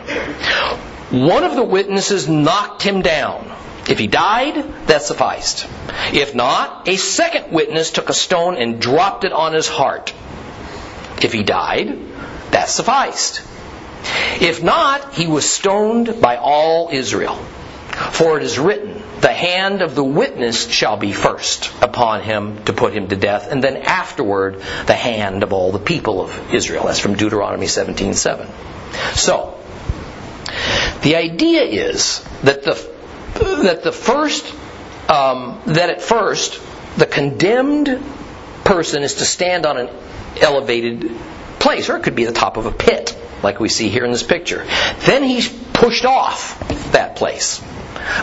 One 1.11 1.43
of 1.43 1.55
the 1.55 1.63
witnesses 1.63 2.27
knocked 2.29 2.83
him 2.83 3.01
down. 3.01 3.51
If 3.89 3.97
he 3.97 4.05
died, 4.05 4.55
that 4.85 5.01
sufficed. 5.01 5.67
If 6.13 6.35
not, 6.35 6.87
a 6.87 6.97
second 6.97 7.51
witness 7.51 7.89
took 7.89 8.09
a 8.09 8.13
stone 8.13 8.55
and 8.57 8.79
dropped 8.79 9.23
it 9.23 9.33
on 9.33 9.53
his 9.53 9.67
heart. 9.67 10.13
If 11.23 11.33
he 11.33 11.43
died, 11.43 11.97
that 12.51 12.69
sufficed. 12.69 13.41
If 14.39 14.63
not, 14.63 15.15
he 15.15 15.27
was 15.27 15.49
stoned 15.49 16.21
by 16.21 16.37
all 16.37 16.89
Israel. 16.91 17.35
For 18.11 18.37
it 18.37 18.43
is 18.43 18.59
written, 18.59 18.88
the 19.21 19.33
hand 19.33 19.81
of 19.81 19.95
the 19.95 20.03
witness 20.03 20.69
shall 20.69 20.97
be 20.97 21.11
first 21.11 21.71
upon 21.81 22.21
him 22.21 22.63
to 22.65 22.73
put 22.73 22.93
him 22.93 23.07
to 23.09 23.15
death, 23.15 23.51
and 23.51 23.63
then 23.63 23.77
afterward 23.77 24.61
the 24.85 24.93
hand 24.93 25.43
of 25.43 25.53
all 25.53 25.71
the 25.71 25.79
people 25.79 26.21
of 26.21 26.53
Israel. 26.53 26.85
That's 26.85 26.99
from 26.99 27.15
Deuteronomy 27.15 27.67
17:7. 27.67 28.47
So, 29.15 29.59
the 31.01 31.15
idea 31.17 31.63
is 31.63 32.23
that 32.43 32.63
the 32.63 32.73
that 33.63 33.83
the 33.83 33.91
first 33.91 34.45
um, 35.09 35.59
that 35.67 35.89
at 35.89 36.01
first 36.01 36.59
the 36.97 37.05
condemned 37.05 38.01
person 38.63 39.03
is 39.03 39.15
to 39.15 39.25
stand 39.25 39.65
on 39.65 39.77
an 39.77 39.89
elevated 40.39 41.11
place, 41.59 41.89
or 41.89 41.97
it 41.97 42.03
could 42.03 42.15
be 42.15 42.25
the 42.25 42.31
top 42.31 42.57
of 42.57 42.65
a 42.65 42.71
pit, 42.71 43.17
like 43.43 43.59
we 43.59 43.69
see 43.69 43.89
here 43.89 44.05
in 44.05 44.11
this 44.11 44.23
picture. 44.23 44.65
Then 45.05 45.23
he's 45.23 45.49
pushed 45.49 46.05
off 46.05 46.57
that 46.91 47.15
place 47.15 47.61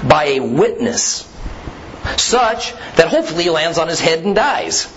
by 0.07 0.25
a 0.25 0.41
witness, 0.41 1.23
such 2.17 2.73
that 2.97 3.09
hopefully 3.09 3.45
he 3.45 3.51
lands 3.51 3.79
on 3.79 3.89
his 3.89 4.01
head 4.01 4.25
and 4.25 4.35
dies. 4.35 4.93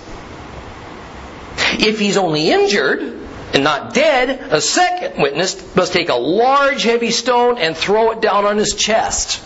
If 1.74 2.00
he's 2.00 2.18
only 2.18 2.50
injured, 2.50 3.20
and 3.54 3.64
not 3.64 3.94
dead, 3.94 4.30
a 4.52 4.62
second 4.62 5.22
witness 5.22 5.76
must 5.76 5.94
take 5.94 6.10
a 6.10 6.16
large 6.16 6.84
heavy 6.84 7.12
stone 7.12 7.58
and 7.58 7.76
throw 7.76 8.12
it 8.12 8.22
down 8.22 8.46
on 8.46 8.58
his 8.58 8.76
chest, 8.76 9.44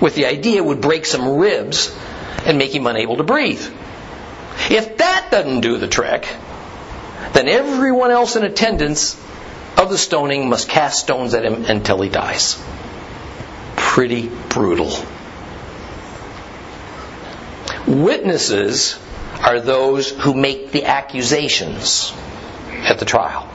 with 0.00 0.14
the 0.14 0.26
idea 0.26 0.56
it 0.56 0.64
would 0.64 0.80
break 0.80 1.06
some 1.06 1.36
ribs 1.36 1.96
and 2.44 2.58
make 2.58 2.74
him 2.74 2.86
unable 2.86 3.16
to 3.16 3.24
breathe. 3.24 3.64
If 4.70 4.98
that 4.98 5.30
doesn't 5.30 5.60
do 5.60 5.78
the 5.78 5.86
trick, 5.86 6.28
then 7.32 7.48
everyone 7.48 8.10
else 8.10 8.36
in 8.36 8.44
attendance 8.44 9.14
of 9.76 9.90
the 9.90 9.98
stoning 9.98 10.48
must 10.48 10.68
cast 10.68 11.00
stones 11.00 11.34
at 11.34 11.44
him 11.44 11.64
until 11.66 12.00
he 12.00 12.08
dies. 12.08 12.60
Pretty 13.98 14.28
brutal. 14.48 14.92
Witnesses 17.84 18.96
are 19.40 19.58
those 19.58 20.10
who 20.10 20.34
make 20.34 20.70
the 20.70 20.84
accusations 20.84 22.12
at 22.84 23.00
the 23.00 23.04
trial. 23.04 23.48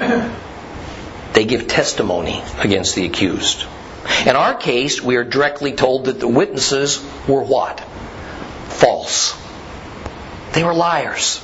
They 1.34 1.44
give 1.44 1.68
testimony 1.68 2.42
against 2.58 2.96
the 2.96 3.06
accused. 3.06 3.64
In 4.26 4.34
our 4.34 4.56
case, 4.56 5.00
we 5.00 5.14
are 5.14 5.22
directly 5.22 5.74
told 5.74 6.06
that 6.06 6.18
the 6.18 6.26
witnesses 6.26 7.00
were 7.28 7.44
what? 7.44 7.78
False. 8.70 9.40
They 10.52 10.64
were 10.64 10.74
liars. 10.74 11.40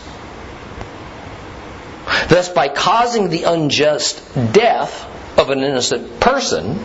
Thus, 2.29 2.49
by 2.49 2.67
causing 2.67 3.29
the 3.29 3.45
unjust 3.45 4.21
death 4.53 5.13
of 5.37 5.51
an 5.51 5.61
innocent 5.61 6.21
person, 6.21 6.79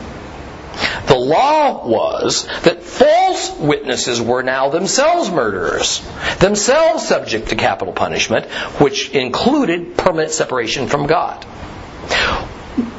the 1.08 1.16
law 1.16 1.88
was 1.88 2.46
that 2.64 2.84
false 2.84 3.52
witnesses 3.58 4.22
were 4.22 4.44
now 4.44 4.70
themselves 4.70 5.30
murderers, 5.30 6.02
themselves 6.40 7.08
subject 7.08 7.50
to 7.50 7.56
capital 7.56 7.94
punishment, 7.94 8.46
which 8.80 9.10
included 9.12 9.98
permanent 9.98 10.32
separation 10.32 10.88
from 10.88 11.08
God. 11.08 11.46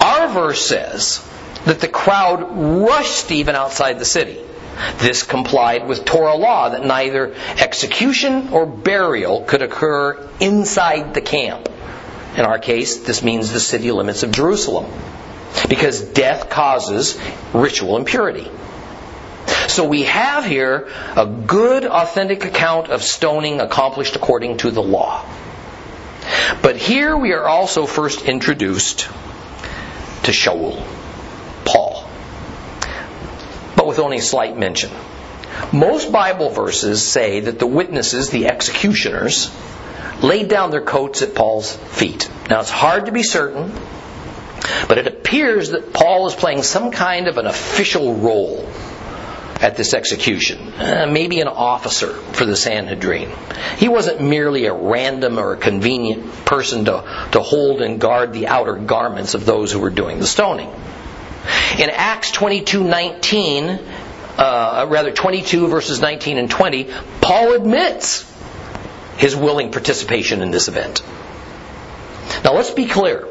Our 0.01 0.29
verse 0.29 0.61
says 0.61 1.27
that 1.65 1.81
the 1.81 1.89
crowd 1.89 2.43
rushed 2.87 3.17
Stephen 3.17 3.55
outside 3.55 3.99
the 3.99 4.05
city. 4.05 4.39
This 4.99 5.23
complied 5.23 5.87
with 5.87 6.05
Torah 6.05 6.35
law 6.35 6.71
that 6.71 6.85
neither 6.85 7.35
execution 7.59 8.49
or 8.49 8.67
burial 8.67 9.43
could 9.43 9.63
occur 9.63 10.29
inside 10.41 11.15
the 11.15 11.21
camp. 11.21 11.69
In 12.37 12.45
our 12.45 12.59
case, 12.59 12.99
this 12.99 13.23
means 13.23 13.53
the 13.53 13.61
city 13.61 13.93
limits 13.93 14.23
of 14.23 14.33
Jerusalem, 14.33 14.91
because 15.69 16.01
death 16.01 16.51
causes 16.51 17.19
ritual 17.53 17.97
impurity. 17.97 18.51
So 19.69 19.85
we 19.89 20.05
have 20.05 20.45
here 20.45 20.89
a 21.17 21.27
good, 21.27 21.85
authentic 21.85 22.45
account 22.45 22.89
of 22.89 23.03
stoning 23.03 23.61
accomplished 23.61 24.17
according 24.17 24.59
to 24.59 24.71
the 24.71 24.83
law. 24.83 25.25
But 26.63 26.77
here 26.77 27.17
we 27.17 27.33
are 27.33 27.47
also 27.47 27.87
first 27.87 28.23
introduced 28.23 29.09
to 30.25 30.31
Shaul, 30.31 30.85
Paul, 31.65 32.09
but 33.77 33.87
with 33.87 33.99
only 33.99 34.21
slight 34.21 34.57
mention. 34.57 34.91
Most 35.73 36.13
Bible 36.13 36.51
verses 36.51 37.07
say 37.07 37.41
that 37.41 37.59
the 37.59 37.67
witnesses, 37.67 38.31
the 38.31 38.47
executioners, 38.47 39.51
laid 40.23 40.49
down 40.49 40.71
their 40.71 40.83
coats 40.83 41.23
at 41.23 41.35
Paul's 41.35 41.75
feet. 41.75 42.31
Now 42.49 42.61
it's 42.61 42.71
hard 42.71 43.07
to 43.07 43.13
be 43.13 43.23
certain, 43.23 43.73
but 44.89 44.99
it 44.99 45.07
appears 45.07 45.71
that 45.71 45.93
Paul 45.93 46.27
is 46.27 46.35
playing 46.35 46.63
some 46.63 46.91
kind 46.91 47.29
of 47.29 47.39
an 47.39 47.47
official 47.47 48.15
role 48.15 48.69
at 49.63 49.77
this 49.77 49.95
execution, 49.95 50.73
uh, 50.73 51.09
maybe 51.09 51.41
an 51.41 51.47
officer 51.47 52.13
for 52.13 52.45
the 52.45 52.57
Sanhedrin. 52.57 53.31
He 53.77 53.89
wasn't 53.89 54.21
merely 54.21 54.67
a 54.67 54.75
random 54.75 55.39
or 55.39 55.53
a 55.53 55.57
convenient 55.57 56.45
person 56.45 56.87
to, 56.87 57.29
to 57.33 57.41
hold 57.41 57.81
and 57.81 58.01
guard 58.01 58.33
the 58.33 58.49
outer 58.49 58.75
garments 58.75 59.35
of 59.35 59.47
those 59.47 59.71
who 59.71 59.79
were 59.79 59.91
doing 59.91 60.19
the 60.19 60.27
stoning. 60.27 60.69
In 61.79 61.91
Acts 61.91 62.33
22:19, 62.33 63.81
uh, 64.37 64.87
rather 64.89 65.13
22 65.13 65.69
verses 65.69 66.01
19 66.01 66.39
and 66.39 66.51
20, 66.51 66.89
Paul 67.21 67.55
admits 67.55 68.29
his 69.17 69.37
willing 69.37 69.71
participation 69.71 70.43
in 70.43 70.51
this 70.51 70.69
event. 70.69 71.03
Now 72.45 72.55
let's 72.55 72.71
be 72.71 72.87
clear. 72.87 73.29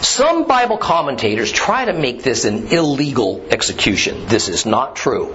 Some 0.00 0.46
Bible 0.46 0.78
commentators 0.78 1.50
try 1.50 1.84
to 1.84 1.92
make 1.92 2.22
this 2.22 2.44
an 2.44 2.68
illegal 2.68 3.44
execution. 3.50 4.26
This 4.26 4.48
is 4.48 4.64
not 4.64 4.94
true. 4.94 5.34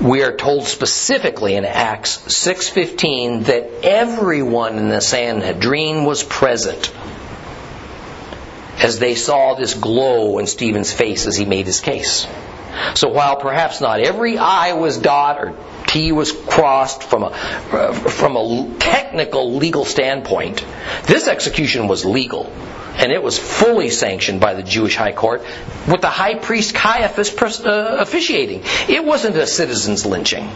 We 0.00 0.22
are 0.22 0.36
told 0.36 0.64
specifically 0.64 1.56
in 1.56 1.64
Acts 1.64 2.18
6:15 2.28 3.44
that 3.44 3.68
everyone 3.82 4.78
in 4.78 4.88
the 4.88 5.00
Sanhedrin 5.00 6.04
was 6.04 6.22
present 6.22 6.90
as 8.78 8.98
they 8.98 9.14
saw 9.14 9.54
this 9.54 9.74
glow 9.74 10.38
in 10.38 10.46
Stephen's 10.46 10.92
face 10.92 11.26
as 11.26 11.36
he 11.36 11.44
made 11.44 11.66
his 11.66 11.80
case. 11.80 12.26
So 12.94 13.08
while 13.08 13.36
perhaps 13.36 13.80
not 13.80 14.00
every 14.00 14.38
I 14.38 14.72
was 14.72 14.96
dot 14.96 15.38
or 15.38 15.52
T 15.90 16.12
was 16.12 16.30
crossed 16.30 17.02
from 17.02 17.24
a, 17.24 17.92
from 17.92 18.36
a 18.36 18.74
technical 18.78 19.56
legal 19.56 19.84
standpoint, 19.84 20.64
this 21.06 21.26
execution 21.26 21.88
was 21.88 22.04
legal. 22.04 22.46
And 22.94 23.10
it 23.10 23.20
was 23.22 23.38
fully 23.38 23.90
sanctioned 23.90 24.40
by 24.40 24.54
the 24.54 24.62
Jewish 24.62 24.94
High 24.94 25.12
Court 25.12 25.42
with 25.88 26.00
the 26.00 26.08
high 26.08 26.34
priest 26.34 26.74
Caiaphas 26.74 27.34
uh, 27.64 27.96
officiating. 27.98 28.62
It 28.88 29.04
wasn't 29.04 29.36
a 29.36 29.46
citizen's 29.48 30.06
lynching. 30.06 30.48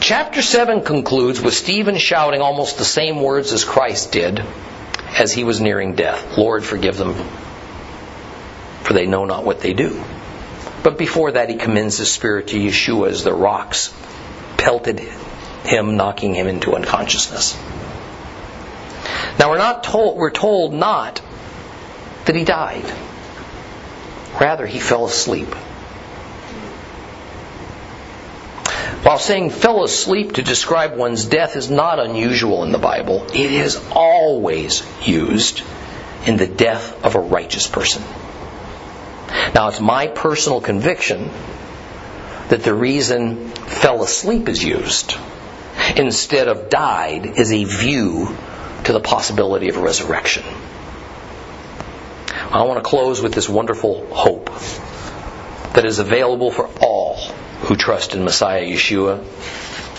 Chapter 0.00 0.40
7 0.40 0.82
concludes 0.82 1.42
with 1.42 1.52
Stephen 1.52 1.98
shouting 1.98 2.40
almost 2.40 2.78
the 2.78 2.84
same 2.86 3.20
words 3.20 3.52
as 3.52 3.64
Christ 3.64 4.12
did 4.12 4.42
as 5.18 5.32
he 5.32 5.44
was 5.44 5.60
nearing 5.60 5.94
death 5.94 6.38
Lord, 6.38 6.64
forgive 6.64 6.96
them, 6.96 7.14
for 8.82 8.94
they 8.94 9.06
know 9.06 9.26
not 9.26 9.44
what 9.44 9.60
they 9.60 9.74
do. 9.74 10.02
But 10.82 10.96
before 10.96 11.32
that, 11.32 11.50
he 11.50 11.56
commends 11.56 11.98
his 11.98 12.10
spirit 12.10 12.48
to 12.48 12.58
Yeshua 12.58 13.10
as 13.10 13.24
the 13.24 13.34
rocks 13.34 13.92
pelted 14.56 15.00
him, 15.64 15.96
knocking 15.96 16.34
him 16.34 16.46
into 16.46 16.74
unconsciousness. 16.74 17.58
Now 19.38 19.50
we're 19.50 19.58
not 19.58 19.84
told 19.84 20.16
we're 20.16 20.30
told 20.30 20.74
not 20.74 21.22
that 22.26 22.36
he 22.36 22.44
died. 22.44 22.84
Rather 24.40 24.66
he 24.66 24.78
fell 24.78 25.06
asleep. 25.06 25.48
While 29.02 29.18
saying 29.18 29.50
fell 29.50 29.82
asleep 29.82 30.34
to 30.34 30.42
describe 30.42 30.96
one's 30.96 31.24
death 31.24 31.56
is 31.56 31.70
not 31.70 31.98
unusual 31.98 32.64
in 32.64 32.70
the 32.70 32.78
Bible, 32.78 33.26
it 33.34 33.50
is 33.50 33.82
always 33.92 34.82
used 35.06 35.62
in 36.26 36.36
the 36.36 36.46
death 36.46 37.02
of 37.02 37.14
a 37.14 37.20
righteous 37.20 37.66
person. 37.66 38.02
Now, 39.54 39.68
it's 39.68 39.80
my 39.80 40.06
personal 40.06 40.60
conviction 40.60 41.30
that 42.48 42.62
the 42.62 42.74
reason 42.74 43.50
fell 43.50 44.02
asleep 44.02 44.48
is 44.48 44.62
used 44.62 45.16
instead 45.96 46.48
of 46.48 46.68
died 46.68 47.26
is 47.38 47.52
a 47.52 47.64
view 47.64 48.36
to 48.84 48.92
the 48.92 49.00
possibility 49.00 49.68
of 49.68 49.76
resurrection. 49.76 50.44
I 52.52 52.64
want 52.64 52.82
to 52.82 52.88
close 52.88 53.22
with 53.22 53.32
this 53.32 53.48
wonderful 53.48 54.06
hope 54.12 54.46
that 55.74 55.84
is 55.84 56.00
available 56.00 56.50
for 56.50 56.68
all 56.80 57.16
who 57.60 57.76
trust 57.76 58.14
in 58.14 58.24
Messiah 58.24 58.64
Yeshua. 58.64 59.24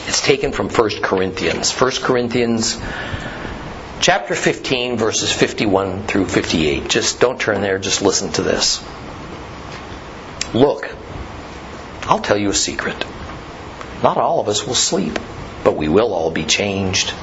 It's 0.08 0.22
taken 0.22 0.52
from 0.52 0.70
1 0.70 1.02
Corinthians. 1.02 1.72
1 1.72 1.92
Corinthians 2.02 2.78
chapter 4.02 4.36
15 4.36 4.98
verses 4.98 5.32
51 5.32 6.08
through 6.08 6.26
58. 6.26 6.90
Just 6.90 7.22
don't 7.22 7.40
turn 7.40 7.62
there, 7.62 7.80
just 7.80 8.02
listen 8.02 8.32
to 8.34 8.42
this. 8.42 8.84
Look, 10.54 10.94
I'll 12.04 12.20
tell 12.20 12.38
you 12.38 12.50
a 12.50 12.54
secret. 12.54 13.06
Not 14.04 14.18
all 14.18 14.40
of 14.40 14.50
us 14.50 14.66
will 14.66 14.76
sleep, 14.76 15.18
but 15.64 15.78
we 15.78 15.88
will 15.88 16.14
all 16.14 16.32
be 16.32 16.44
changed. 16.44 17.14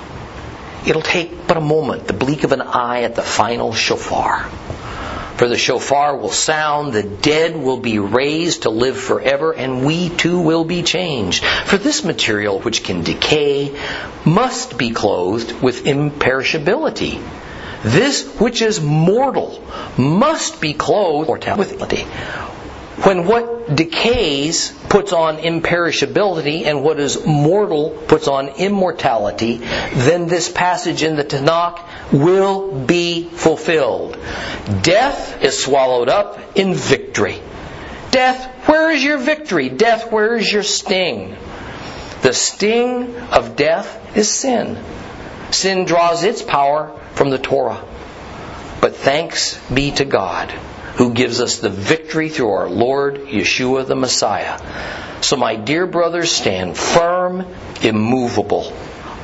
It'll 0.87 1.03
take 1.03 1.47
but 1.47 1.57
a 1.57 1.61
moment, 1.61 2.07
the 2.07 2.13
blink 2.13 2.45
of 2.45 2.53
an 2.53 2.63
eye 2.63 3.03
at 3.03 3.15
the 3.15 3.23
final 3.23 3.73
shofar. 3.73 4.45
For 5.37 5.47
the 5.47 5.59
shofar 5.59 6.17
will 6.17 6.33
sound, 6.33 6.93
the 6.93 7.03
dead 7.03 7.57
will 7.57 7.79
be 7.79 7.99
raised 7.99 8.63
to 8.63 8.71
live 8.71 8.97
forever, 8.99 9.53
and 9.53 9.85
we 9.85 10.09
too 10.09 10.41
will 10.41 10.65
be 10.65 10.83
changed. 10.83 11.45
For 11.45 11.77
this 11.77 12.03
material 12.05 12.59
which 12.61 12.83
can 12.83 13.03
decay 13.03 13.79
must 14.25 14.79
be 14.79 14.91
clothed 14.91 15.63
with 15.63 15.85
imperishability. 15.85 17.23
This 17.85 18.27
which 18.41 18.63
is 18.63 18.81
mortal 18.81 19.63
must 19.97 20.61
be 20.61 20.75
clothed 20.75 21.29
with 21.29 21.79
mortality. 21.79 22.05
When 23.05 23.27
what 23.27 23.77
decays 23.77 24.73
puts 24.89 25.13
on 25.13 25.37
imperishability 25.37 26.65
and 26.65 26.83
what 26.83 26.99
is 26.99 27.25
mortal 27.25 27.91
puts 27.91 28.27
on 28.27 28.49
immortality, 28.49 29.59
then 29.59 30.27
this 30.27 30.51
passage 30.51 31.05
in 31.05 31.15
the 31.15 31.23
Tanakh 31.23 32.13
will 32.13 32.73
be 32.73 33.29
fulfilled. 33.29 34.19
Death 34.83 35.45
is 35.45 35.63
swallowed 35.63 36.09
up 36.09 36.57
in 36.57 36.75
victory. 36.75 37.41
Death, 38.11 38.69
where 38.69 38.91
is 38.91 39.05
your 39.05 39.19
victory? 39.19 39.69
Death, 39.69 40.11
where 40.11 40.35
is 40.35 40.53
your 40.53 40.65
sting? 40.65 41.37
The 42.23 42.33
sting 42.33 43.15
of 43.17 43.55
death 43.55 44.17
is 44.17 44.29
sin. 44.29 44.77
Sin 45.53 45.85
draws 45.85 46.25
its 46.25 46.43
power 46.43 46.99
from 47.13 47.31
the 47.31 47.39
Torah. 47.39 47.85
But 48.81 48.97
thanks 48.97 49.57
be 49.69 49.93
to 49.93 50.05
God 50.05 50.53
who 50.99 51.15
gives 51.15 51.41
us 51.41 51.61
the 51.61 51.71
victory 51.71 52.29
through 52.29 52.51
our 52.51 52.69
Lord 52.69 53.15
Yeshua 53.15 53.87
the 53.87 53.95
Messiah. 53.95 54.61
So, 55.23 55.37
my 55.37 55.55
dear 55.55 55.87
brothers, 55.87 56.33
stand 56.33 56.77
firm, 56.77 57.47
immovable, 57.83 58.73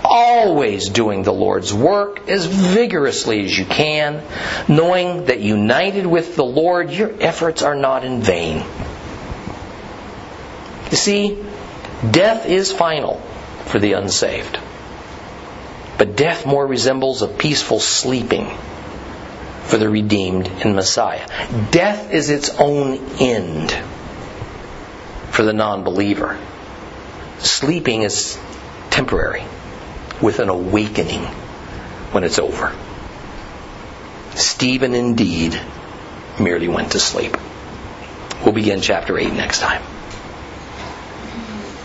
always 0.04 0.88
doing 0.88 1.24
the 1.24 1.32
Lord's 1.32 1.74
work 1.74 2.28
as 2.28 2.46
vigorously 2.46 3.44
as 3.44 3.58
you 3.58 3.64
can, 3.64 4.22
knowing 4.68 5.24
that 5.24 5.40
united 5.40 6.06
with 6.06 6.36
the 6.36 6.44
Lord, 6.44 6.90
your 6.90 7.12
efforts 7.20 7.62
are 7.62 7.74
not 7.74 8.04
in 8.04 8.22
vain. 8.22 8.64
You 10.92 10.96
see, 10.96 11.44
death 12.08 12.46
is 12.46 12.70
final 12.70 13.20
for 13.66 13.80
the 13.80 13.94
unsaved. 13.94 14.60
But 15.98 16.16
death 16.16 16.46
more 16.46 16.64
resembles 16.64 17.22
a 17.22 17.28
peaceful 17.28 17.80
sleeping 17.80 18.56
for 19.66 19.78
the 19.78 19.88
redeemed 19.88 20.46
in 20.46 20.74
Messiah. 20.74 21.26
Death 21.70 22.12
is 22.12 22.30
its 22.30 22.50
own 22.50 22.98
end 23.18 23.72
for 25.30 25.42
the 25.42 25.52
non 25.52 25.84
believer. 25.84 26.38
Sleeping 27.38 28.02
is 28.02 28.38
temporary, 28.90 29.44
with 30.22 30.38
an 30.38 30.48
awakening 30.48 31.24
when 32.12 32.24
it's 32.24 32.38
over. 32.38 32.74
Stephen 34.34 34.94
indeed 34.94 35.60
merely 36.38 36.68
went 36.68 36.92
to 36.92 37.00
sleep. 37.00 37.36
We'll 38.44 38.54
begin 38.54 38.80
chapter 38.80 39.18
8 39.18 39.32
next 39.32 39.60
time. 39.60 39.82